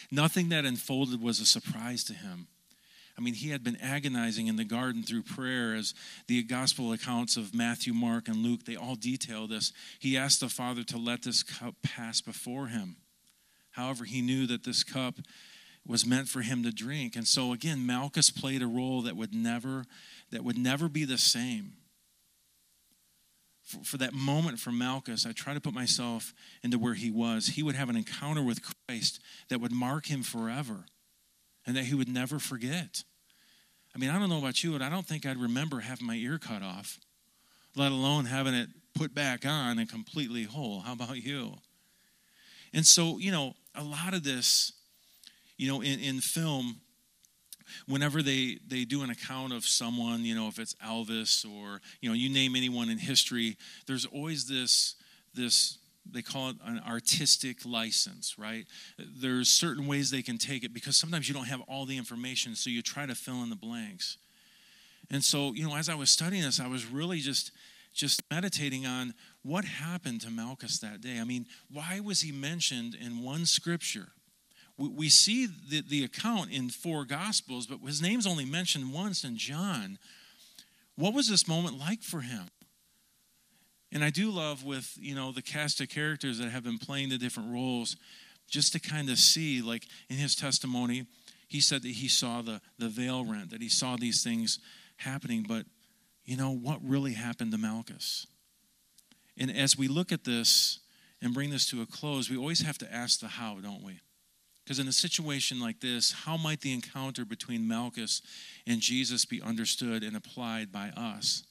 [0.10, 2.48] Nothing that unfolded was a surprise to him.
[3.22, 5.94] I mean, he had been agonizing in the garden through prayer, as
[6.26, 9.72] the gospel accounts of Matthew, Mark, and Luke, they all detail this.
[10.00, 12.96] He asked the Father to let this cup pass before him.
[13.70, 15.20] However, he knew that this cup
[15.86, 17.16] was meant for him to drink.
[17.16, 19.86] And so again, Malchus played a role that would never
[20.32, 21.74] that would never be the same.
[23.84, 27.48] For, that moment for Malchus, I try to put myself into where he was.
[27.50, 30.86] He would have an encounter with Christ that would mark him forever
[31.66, 33.04] and that he would never forget.
[33.94, 36.16] I mean, I don't know about you, but I don't think I'd remember having my
[36.16, 37.00] ear cut off,
[37.76, 40.82] let alone having it put back on and completely whole.
[40.82, 41.56] How about you?
[42.74, 44.74] And so, you know, a lot of this,
[45.58, 46.80] you know, in, in film,
[47.86, 52.10] whenever they, they do an account of someone, you know, if it's Elvis or, you
[52.10, 54.96] know, you name anyone in history, there's always this,
[55.34, 55.78] this
[56.10, 58.66] they call it an artistic license, right?
[58.98, 62.56] There's certain ways they can take it because sometimes you don't have all the information,
[62.56, 64.18] so you try to fill in the blanks.
[65.10, 67.52] And so, you know, as I was studying this, I was really just
[67.94, 71.20] just meditating on what happened to Malchus that day.
[71.20, 74.08] I mean, why was he mentioned in one scripture?
[74.78, 79.26] We, we see the, the account in four gospels, but his name's only mentioned once
[79.26, 79.98] in John.
[80.96, 82.48] What was this moment like for him?
[83.92, 87.10] And I do love with, you know, the cast of characters that have been playing
[87.10, 87.98] the different roles,
[88.48, 91.06] just to kind of see, like in his testimony,
[91.48, 94.60] he said that he saw the, the veil rent, that he saw these things
[94.98, 95.66] happening, but
[96.24, 98.28] you know, what really happened to Malchus?
[99.38, 100.80] And as we look at this
[101.22, 104.00] and bring this to a close, we always have to ask the how, don't we?
[104.64, 108.22] Because in a situation like this, how might the encounter between Malchus
[108.68, 111.44] and Jesus be understood and applied by us?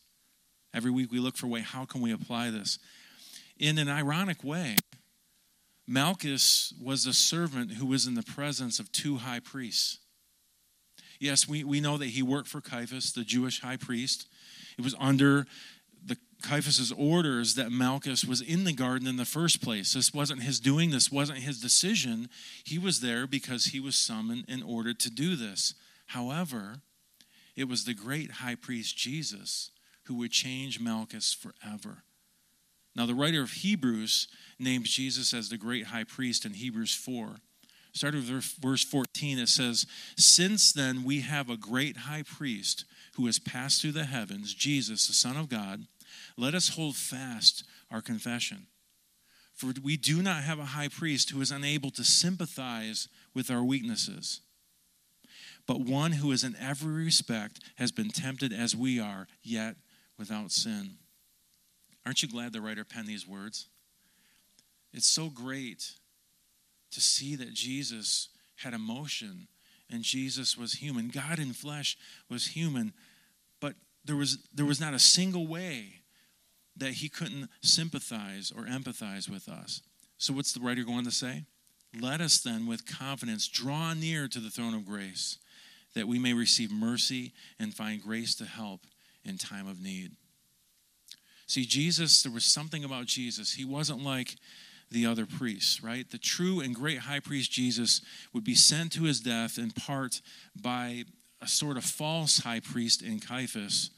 [0.73, 2.79] Every week we look for a way, how can we apply this?
[3.59, 4.77] In an ironic way,
[5.87, 9.99] Malchus was a servant who was in the presence of two high priests.
[11.19, 14.27] Yes, we, we know that he worked for Caiaphas, the Jewish high priest.
[14.79, 15.47] It was under
[16.03, 19.93] the Caiaphas's orders that Malchus was in the garden in the first place.
[19.93, 22.31] This wasn't his doing, this wasn't his decision.
[22.65, 25.75] He was there because he was summoned in order to do this.
[26.07, 26.81] However,
[27.57, 29.71] it was the great high priest Jesus
[30.05, 32.03] who would change Malchus forever.
[32.97, 37.37] Now, the writer of Hebrews names Jesus as the great high priest in Hebrews 4.
[37.93, 39.87] Starting with verse 14, it says,
[40.17, 42.85] Since then we have a great high priest
[43.15, 45.87] who has passed through the heavens, Jesus, the Son of God,
[46.37, 48.67] let us hold fast our confession.
[49.55, 53.63] For we do not have a high priest who is unable to sympathize with our
[53.63, 54.41] weaknesses,
[55.67, 59.77] but one who is in every respect has been tempted as we are, yet
[60.21, 60.91] without sin.
[62.05, 63.67] Aren't you glad the writer penned these words?
[64.93, 65.93] It's so great
[66.93, 69.49] to see that Jesus had emotion
[69.91, 71.09] and Jesus was human.
[71.09, 71.97] God in flesh
[72.29, 72.93] was human,
[73.61, 75.95] but there was, there was not a single way
[76.77, 79.81] that he couldn't sympathize or empathize with us.
[80.19, 81.45] So, what's the writer going to say?
[81.99, 85.39] Let us then, with confidence, draw near to the throne of grace,
[85.95, 88.83] that we may receive mercy and find grace to help
[89.25, 90.13] in time of need.
[91.47, 93.55] See, Jesus, there was something about Jesus.
[93.55, 94.37] He wasn't like
[94.91, 96.09] the other priests, right?
[96.09, 98.01] The true and great high priest Jesus
[98.33, 100.21] would be sent to his death in part
[100.61, 101.05] by
[101.41, 103.91] a sort of false high priest in Caiaphas,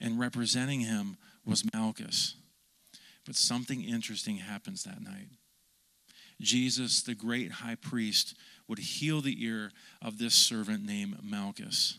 [0.00, 2.36] and representing him was Malchus.
[3.26, 5.28] But something interesting happens that night.
[6.40, 8.34] Jesus, the great high priest,
[8.68, 9.70] would heal the ear
[10.02, 11.98] of this servant named Malchus.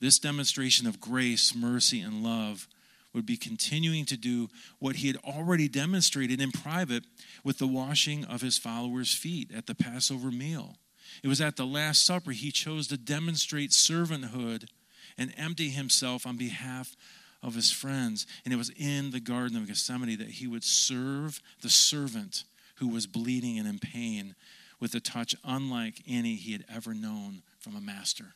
[0.00, 2.68] This demonstration of grace, mercy, and love
[3.12, 7.04] would be continuing to do what he had already demonstrated in private
[7.42, 10.76] with the washing of his followers' feet at the Passover meal.
[11.22, 14.68] It was at the Last Supper he chose to demonstrate servanthood
[15.16, 16.94] and empty himself on behalf
[17.42, 18.26] of his friends.
[18.44, 22.44] And it was in the Garden of Gethsemane that he would serve the servant
[22.76, 24.34] who was bleeding and in pain
[24.78, 28.34] with a touch unlike any he had ever known from a master.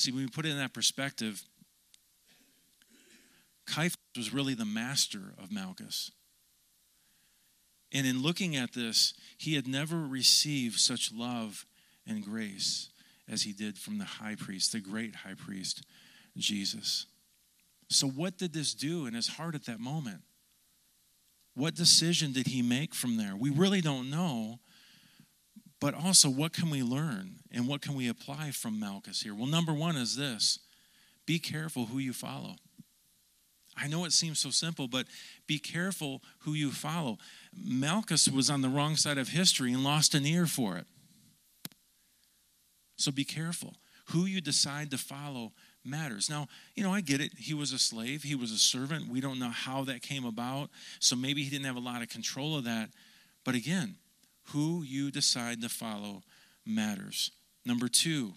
[0.00, 1.42] See, when we put it in that perspective,
[3.66, 6.10] Caiaphas was really the master of Malchus.
[7.92, 11.66] And in looking at this, he had never received such love
[12.06, 12.88] and grace
[13.28, 15.84] as he did from the high priest, the great high priest,
[16.34, 17.04] Jesus.
[17.90, 20.22] So, what did this do in his heart at that moment?
[21.54, 23.36] What decision did he make from there?
[23.36, 24.60] We really don't know.
[25.80, 29.34] But also, what can we learn and what can we apply from Malchus here?
[29.34, 30.58] Well, number one is this
[31.26, 32.56] be careful who you follow.
[33.76, 35.06] I know it seems so simple, but
[35.46, 37.18] be careful who you follow.
[37.56, 40.86] Malchus was on the wrong side of history and lost an ear for it.
[42.96, 43.76] So be careful.
[44.08, 45.52] Who you decide to follow
[45.84, 46.28] matters.
[46.28, 47.32] Now, you know, I get it.
[47.38, 49.08] He was a slave, he was a servant.
[49.08, 50.68] We don't know how that came about.
[50.98, 52.90] So maybe he didn't have a lot of control of that.
[53.44, 53.94] But again,
[54.52, 56.22] who you decide to follow
[56.66, 57.30] matters.
[57.64, 58.34] Number two,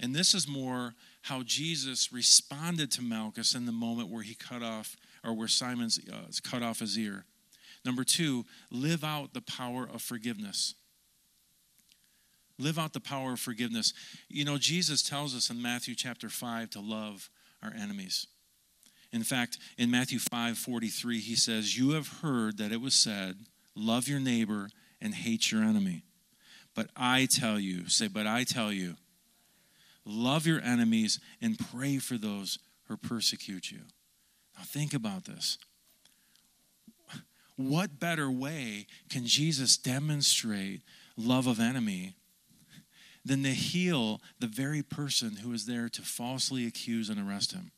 [0.00, 4.62] and this is more how Jesus responded to Malchus in the moment where he cut
[4.62, 7.24] off, or where Simon's uh, cut off his ear.
[7.84, 10.74] Number two, live out the power of forgiveness.
[12.58, 13.92] Live out the power of forgiveness.
[14.28, 17.28] You know, Jesus tells us in Matthew chapter 5 to love
[17.62, 18.26] our enemies.
[19.12, 23.36] In fact, in Matthew 5 43, he says, You have heard that it was said,
[23.74, 24.68] Love your neighbor
[25.06, 26.02] and hate your enemy.
[26.74, 28.96] But I tell you, say, but I tell you,
[30.04, 33.80] love your enemies and pray for those who persecute you.
[34.58, 35.56] Now think about this.
[37.56, 40.82] What better way can Jesus demonstrate
[41.16, 42.16] love of enemy
[43.26, 47.72] than to heal the very person who is there to falsely accuse and arrest him.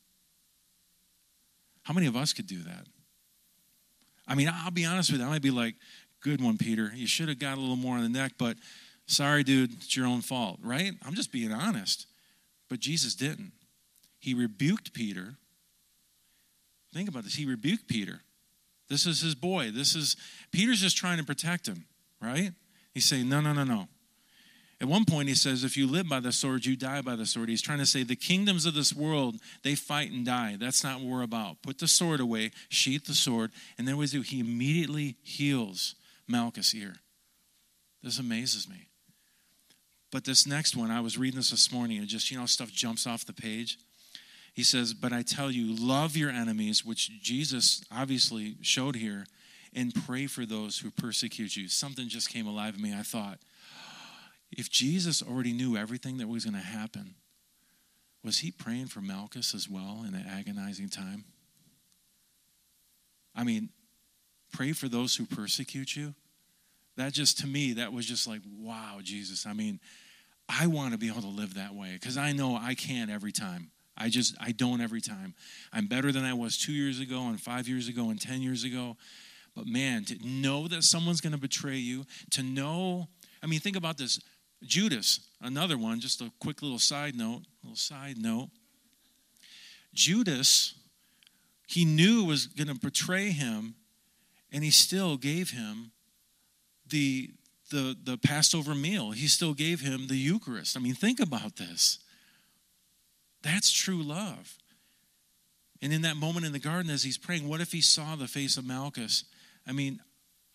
[1.81, 2.85] How many of us could do that?
[4.27, 5.25] I mean, I'll be honest with you.
[5.25, 5.73] I might be like,
[6.21, 6.91] good one, Peter.
[6.93, 8.57] You should have got a little more on the neck, but
[9.07, 10.93] sorry, dude, it's your own fault, right?
[11.05, 12.05] I'm just being honest.
[12.69, 13.51] But Jesus didn't.
[14.19, 15.35] He rebuked Peter.
[16.93, 17.35] Think about this.
[17.35, 18.21] He rebuked Peter.
[18.89, 19.71] This is his boy.
[19.71, 20.15] This is
[20.51, 21.85] Peter's just trying to protect him,
[22.21, 22.51] right?
[22.93, 23.87] He's saying, no, no, no, no.
[24.81, 27.25] At one point, he says, If you live by the sword, you die by the
[27.25, 27.49] sword.
[27.49, 30.55] He's trying to say the kingdoms of this world, they fight and die.
[30.57, 31.61] That's not what we're about.
[31.61, 34.23] Put the sword away, sheath the sword, and then what does he do?
[34.23, 35.95] He immediately heals
[36.29, 36.95] Malchus' ear.
[38.03, 38.87] This amazes me.
[40.11, 42.71] But this next one, I was reading this this morning, and just, you know, stuff
[42.71, 43.77] jumps off the page.
[44.53, 49.25] He says, But I tell you, love your enemies, which Jesus obviously showed here,
[49.73, 51.67] and pray for those who persecute you.
[51.67, 52.93] Something just came alive in me.
[52.93, 53.39] I thought,
[54.51, 57.15] if Jesus already knew everything that was going to happen,
[58.23, 61.25] was he praying for Malchus as well in an agonizing time?
[63.35, 63.69] I mean,
[64.51, 66.13] pray for those who persecute you.
[66.97, 69.45] That just, to me, that was just like, wow, Jesus.
[69.45, 69.79] I mean,
[70.49, 73.31] I want to be able to live that way because I know I can't every
[73.31, 73.71] time.
[73.95, 75.35] I just, I don't every time.
[75.73, 78.63] I'm better than I was two years ago and five years ago and 10 years
[78.63, 78.97] ago.
[79.55, 83.09] But man, to know that someone's going to betray you, to know,
[83.43, 84.19] I mean, think about this
[84.63, 88.49] Judas, another one, just a quick little side note, little side note.
[89.93, 90.75] Judas,
[91.67, 93.75] he knew was going to betray him,
[94.51, 95.91] and he still gave him
[96.87, 97.31] the,
[97.71, 99.11] the, the Passover meal.
[99.11, 100.75] He still gave him the Eucharist.
[100.75, 101.99] I mean, think about this.
[103.41, 104.57] That's true love.
[105.81, 108.27] And in that moment in the garden, as he's praying, what if he saw the
[108.27, 109.23] face of Malchus?
[109.65, 110.01] I mean,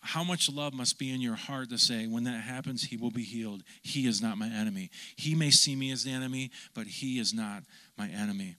[0.01, 3.09] how much love must be in your heart to say, when that happens, he will
[3.09, 3.63] be healed.
[3.81, 4.91] He is not my enemy.
[5.15, 7.63] He may see me as the enemy, but he is not
[7.97, 8.55] my enemy.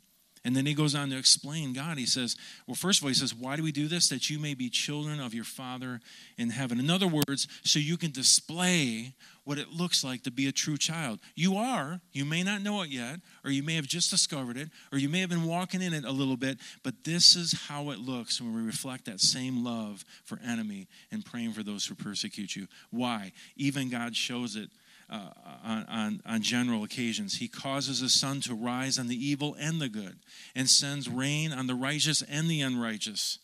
[0.46, 1.98] And then he goes on to explain God.
[1.98, 2.36] He says,
[2.68, 4.08] well, first of all, he says, Why do we do this?
[4.10, 5.98] That you may be children of your Father
[6.38, 6.78] in heaven.
[6.78, 10.76] In other words, so you can display what it looks like to be a true
[10.76, 11.18] child.
[11.34, 14.68] You are, you may not know it yet, or you may have just discovered it,
[14.92, 17.90] or you may have been walking in it a little bit, but this is how
[17.90, 21.96] it looks when we reflect that same love for enemy and praying for those who
[21.96, 22.68] persecute you.
[22.90, 23.32] Why?
[23.56, 24.70] Even God shows it
[25.08, 25.30] uh,
[25.64, 27.38] on, on, on general occasions.
[27.38, 30.18] He causes the sun to rise on the evil and the good,
[30.54, 33.38] and sends rain on the righteous and the unrighteous.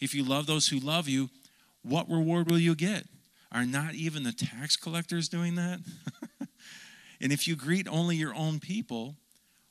[0.00, 1.28] If you love those who love you,
[1.82, 3.04] what reward will you get?
[3.52, 5.80] Are not even the tax collectors doing that?
[7.20, 9.16] and if you greet only your own people,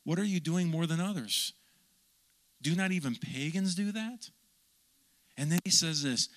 [0.03, 1.53] what are you doing more than others?
[2.61, 4.29] Do not even pagans do that?
[5.37, 6.27] And then he says this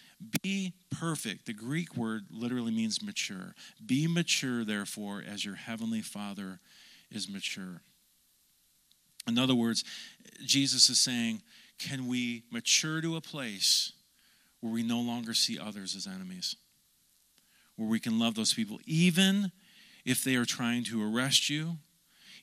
[0.43, 1.47] be perfect.
[1.47, 3.55] The Greek word literally means mature.
[3.85, 6.61] Be mature, therefore, as your heavenly Father
[7.11, 7.83] is mature.
[9.27, 9.85] In other words,
[10.45, 11.43] Jesus is saying,
[11.79, 13.93] can we mature to a place
[14.61, 16.57] where we no longer see others as enemies?
[17.77, 19.51] Where we can love those people, even
[20.05, 21.79] if they are trying to arrest you,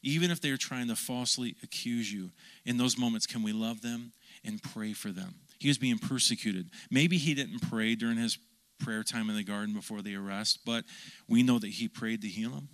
[0.01, 2.31] even if they are trying to falsely accuse you.
[2.65, 4.13] In those moments, can we love them
[4.43, 5.35] and pray for them?
[5.59, 6.69] He was being persecuted.
[6.89, 8.37] Maybe he didn't pray during his
[8.79, 10.85] prayer time in the garden before the arrest, but
[11.27, 12.69] we know that he prayed to heal him.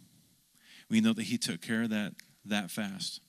[0.90, 2.14] We know that he took care of that
[2.46, 3.22] that fast.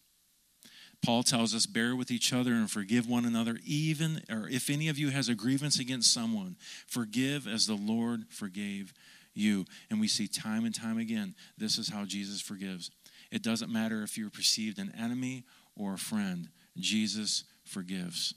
[1.05, 4.89] Paul tells us, bear with each other and forgive one another, even or if any
[4.89, 8.93] of you has a grievance against someone, forgive as the Lord forgave
[9.35, 9.67] you.
[9.91, 12.91] And we see time and time again, this is how Jesus forgives.
[13.31, 15.45] It doesn't matter if you're perceived an enemy
[15.77, 16.49] or a friend,
[16.79, 18.35] Jesus forgives.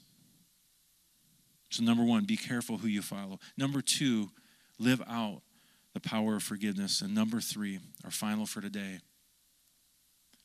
[1.70, 3.38] So, number one, be careful who you follow.
[3.56, 4.30] Number two,
[4.78, 5.42] live out
[5.94, 7.00] the power of forgiveness.
[7.00, 8.98] And number three, our final for today,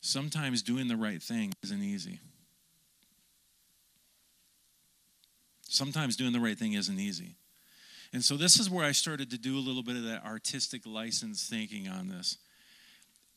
[0.00, 2.20] sometimes doing the right thing isn't easy.
[5.68, 7.34] Sometimes doing the right thing isn't easy.
[8.12, 10.86] And so this is where I started to do a little bit of that artistic
[10.86, 12.38] license thinking on this.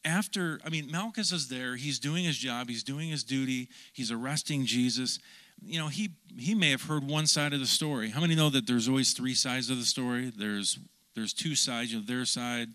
[0.05, 4.11] After, I mean, Malchus is there, he's doing his job, he's doing his duty, he's
[4.11, 5.19] arresting Jesus.
[5.61, 8.09] You know, he he may have heard one side of the story.
[8.09, 10.31] How many know that there's always three sides of the story?
[10.35, 10.79] There's
[11.15, 12.69] there's two sides, you know, their side,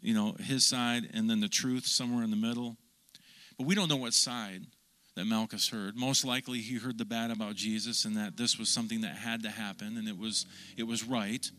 [0.00, 2.76] you know, his side, and then the truth somewhere in the middle.
[3.58, 4.62] But we don't know what side
[5.16, 5.96] that Malchus heard.
[5.96, 9.42] Most likely he heard the bad about Jesus and that this was something that had
[9.44, 10.46] to happen and it was
[10.76, 11.50] it was right.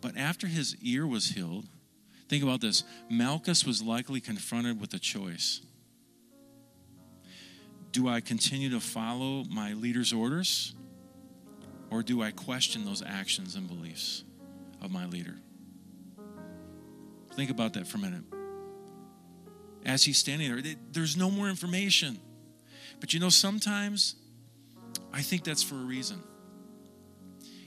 [0.00, 1.66] But after his ear was healed,
[2.28, 2.84] think about this.
[3.10, 5.60] Malchus was likely confronted with a choice.
[7.92, 10.74] Do I continue to follow my leader's orders
[11.90, 14.24] or do I question those actions and beliefs
[14.82, 15.36] of my leader?
[17.34, 18.24] Think about that for a minute.
[19.86, 22.18] As he's standing there, there's no more information.
[23.00, 24.16] But you know, sometimes
[25.12, 26.22] I think that's for a reason.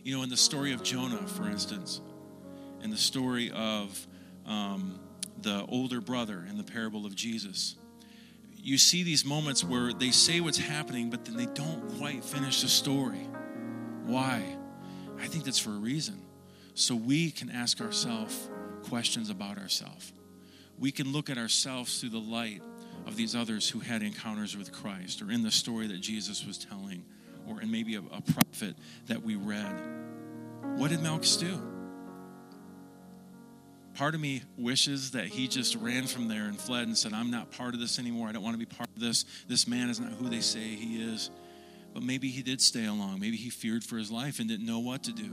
[0.04, 2.02] You know, in the story of Jonah, for instance,
[2.84, 4.08] in the story of
[4.46, 5.00] um,
[5.42, 7.76] the older brother in the parable of Jesus,
[8.64, 12.62] you see these moments where they say what's happening, but then they don't quite finish
[12.62, 13.28] the story.
[14.06, 14.44] Why?
[15.20, 16.22] I think that's for a reason.
[16.74, 18.50] So we can ask ourselves
[18.84, 20.14] questions about ourselves.
[20.80, 22.62] We can look at ourselves through the light
[23.06, 26.58] of these others who had encounters with Christ, or in the story that Jesus was
[26.58, 27.04] telling,
[27.48, 28.76] or in maybe a, a prophet
[29.08, 29.76] that we read.
[30.78, 31.60] What did Malchus do?
[33.94, 37.30] Part of me wishes that he just ran from there and fled and said, I'm
[37.30, 38.30] not part of this anymore.
[38.30, 39.26] I don't want to be part of this.
[39.48, 41.30] This man is not who they say he is.
[41.94, 43.20] But maybe he did stay along.
[43.20, 45.30] Maybe he feared for his life and didn't know what to do.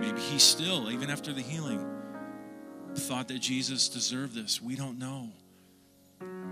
[0.00, 1.86] Maybe he still, even after the healing,
[2.94, 4.62] thought that Jesus deserved this.
[4.62, 5.28] We don't know.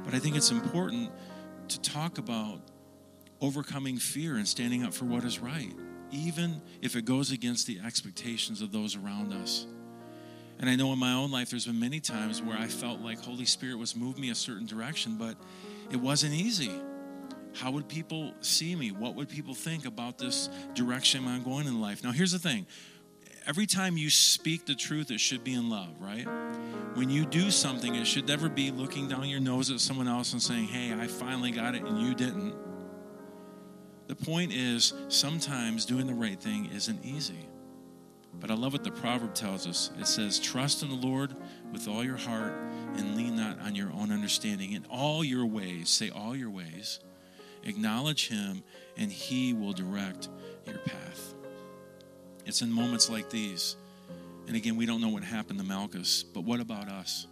[0.04, 1.10] But I think it's important
[1.68, 2.60] to talk about
[3.40, 5.72] overcoming fear and standing up for what is right,
[6.10, 9.66] even if it goes against the expectations of those around us.
[10.58, 13.20] And I know in my own life, there's been many times where I felt like
[13.20, 15.36] Holy Spirit was moving me a certain direction, but
[15.90, 16.72] it wasn't easy.
[17.54, 18.90] How would people see me?
[18.90, 22.02] What would people think about this direction I'm going in life?
[22.02, 22.66] Now, here's the thing
[23.46, 26.26] every time you speak the truth, it should be in love, right?
[26.94, 30.32] When you do something, it should never be looking down your nose at someone else
[30.32, 32.54] and saying, hey, I finally got it and you didn't.
[34.08, 37.45] The point is, sometimes doing the right thing isn't easy.
[38.40, 39.90] But I love what the proverb tells us.
[39.98, 41.34] It says, Trust in the Lord
[41.72, 42.52] with all your heart
[42.96, 44.72] and lean not on your own understanding.
[44.72, 47.00] In all your ways, say all your ways,
[47.64, 48.62] acknowledge Him,
[48.96, 50.28] and He will direct
[50.66, 51.34] your path.
[52.44, 53.76] It's in moments like these.
[54.46, 57.26] And again, we don't know what happened to Malchus, but what about us?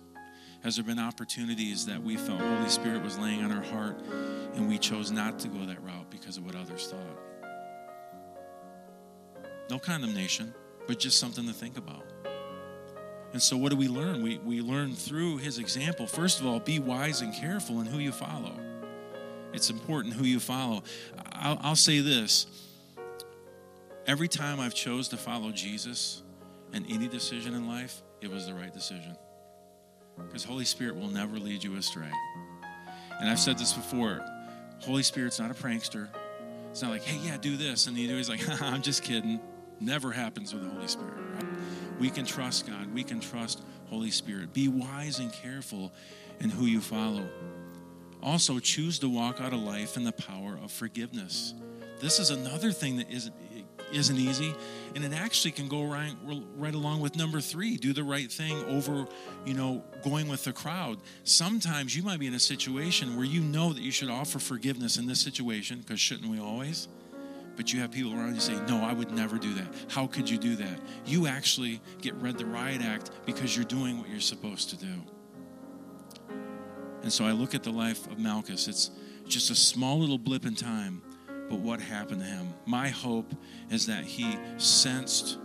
[0.64, 4.00] Has there been opportunities that we felt Holy Spirit was laying on our heart
[4.54, 7.20] and we chose not to go that route because of what others thought?
[9.70, 10.54] No condemnation,
[10.86, 12.04] but just something to think about.
[13.32, 14.22] And so, what do we learn?
[14.22, 16.06] We, we learn through his example.
[16.06, 18.52] First of all, be wise and careful in who you follow.
[19.52, 20.82] It's important who you follow.
[21.32, 22.46] I'll, I'll say this
[24.06, 26.22] Every time I've chose to follow Jesus
[26.72, 29.16] in any decision in life, it was the right decision.
[30.18, 32.10] Because Holy Spirit will never lead you astray.
[33.20, 34.24] And I've said this before
[34.80, 36.08] Holy Spirit's not a prankster.
[36.70, 37.86] It's not like, hey, yeah, do this.
[37.86, 39.40] And he's like, I'm just kidding.
[39.84, 41.14] Never happens with the Holy Spirit.
[41.34, 41.44] Right?
[42.00, 42.92] We can trust God.
[42.94, 44.52] We can trust Holy Spirit.
[44.52, 45.92] Be wise and careful
[46.40, 47.28] in who you follow.
[48.22, 51.52] Also, choose to walk out a life in the power of forgiveness.
[52.00, 53.34] This is another thing that isn't
[53.92, 54.52] isn't easy
[54.94, 56.14] and it actually can go right
[56.56, 59.06] right along with number 3 do the right thing over
[59.44, 63.40] you know going with the crowd sometimes you might be in a situation where you
[63.40, 66.88] know that you should offer forgiveness in this situation because shouldn't we always
[67.56, 70.28] but you have people around you say no i would never do that how could
[70.28, 74.20] you do that you actually get read the riot act because you're doing what you're
[74.20, 75.02] supposed to do
[77.02, 78.90] and so i look at the life of malchus it's
[79.26, 81.02] just a small little blip in time
[81.48, 82.54] but what happened to him.
[82.66, 83.32] My hope
[83.70, 85.38] is that he sensed.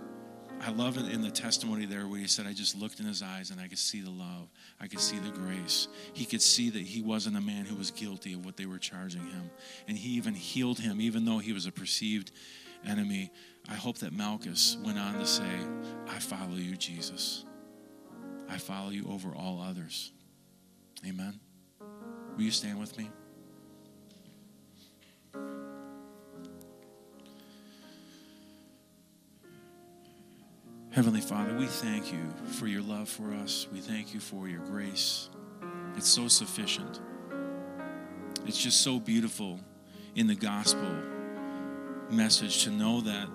[0.61, 3.23] I love it in the testimony there where he said, I just looked in his
[3.23, 4.49] eyes and I could see the love.
[4.79, 5.87] I could see the grace.
[6.13, 8.77] He could see that he wasn't a man who was guilty of what they were
[8.77, 9.49] charging him.
[9.87, 12.31] And he even healed him, even though he was a perceived
[12.85, 13.31] enemy.
[13.69, 15.49] I hope that Malchus went on to say,
[16.07, 17.45] I follow you, Jesus.
[18.49, 20.11] I follow you over all others.
[21.07, 21.39] Amen.
[22.35, 23.09] Will you stand with me?
[30.91, 33.67] Heavenly Father, we thank you for your love for us.
[33.71, 35.29] We thank you for your grace.
[35.95, 36.99] It's so sufficient.
[38.47, 39.59] It's just so beautiful
[40.15, 40.91] in the gospel
[42.09, 43.27] message to know that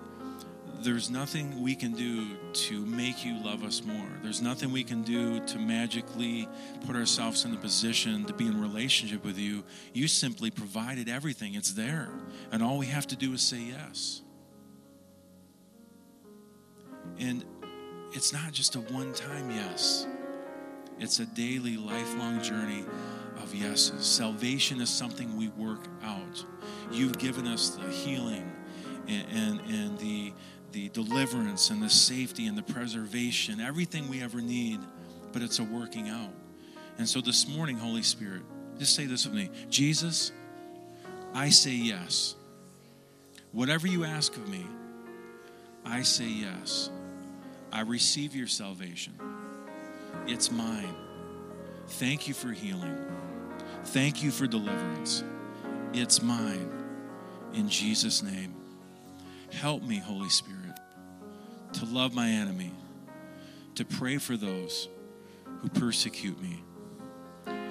[0.83, 4.09] there's nothing we can do to make you love us more.
[4.21, 6.49] There's nothing we can do to magically
[6.85, 9.63] put ourselves in a position to be in relationship with you.
[9.93, 12.09] You simply provided everything, it's there.
[12.51, 14.24] And all we have to do is say yes.
[17.19, 17.45] And
[18.13, 20.07] it's not just a one time yes,
[20.99, 22.85] it's a daily, lifelong journey
[23.43, 24.07] of yeses.
[24.07, 26.45] Salvation is something we work out.
[26.91, 28.51] You've given us the healing
[29.09, 30.33] and, and, and the,
[30.73, 34.81] the deliverance and the safety and the preservation, everything we ever need,
[35.33, 36.33] but it's a working out.
[36.99, 38.43] And so this morning, Holy Spirit,
[38.79, 40.33] just say this with me Jesus,
[41.33, 42.37] I say yes.
[43.53, 44.67] Whatever you ask of me,
[45.85, 46.91] I say yes.
[47.72, 49.14] I receive your salvation.
[50.26, 50.95] It's mine.
[51.87, 52.97] Thank you for healing.
[53.87, 55.22] Thank you for deliverance.
[55.93, 56.70] It's mine.
[57.53, 58.55] In Jesus' name.
[59.53, 60.78] Help me, Holy Spirit,
[61.74, 62.72] to love my enemy,
[63.76, 64.89] to pray for those
[65.61, 66.62] who persecute me,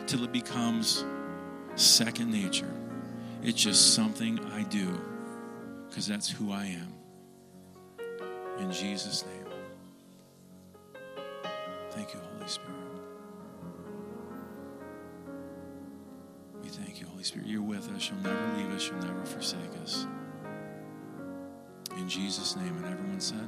[0.07, 1.03] till it becomes
[1.75, 2.71] second nature.
[3.41, 4.99] It's just something I do
[5.89, 6.93] because that's who I am.
[8.59, 9.45] In Jesus' name.
[11.91, 12.69] Thank you, Holy Spirit.
[16.61, 17.47] We thank you, Holy Spirit.
[17.47, 18.09] You're with us.
[18.09, 18.87] You'll never leave us.
[18.87, 20.07] You'll never forsake us.
[21.97, 22.75] In Jesus' name.
[22.77, 23.47] And everyone said,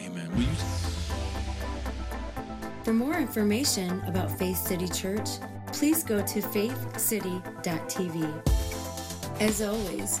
[0.00, 0.30] Amen.
[0.32, 0.48] Will you?
[2.84, 5.28] For more information about Faith City Church,
[5.72, 8.42] please go to faithcity.tv.
[9.40, 10.20] As always,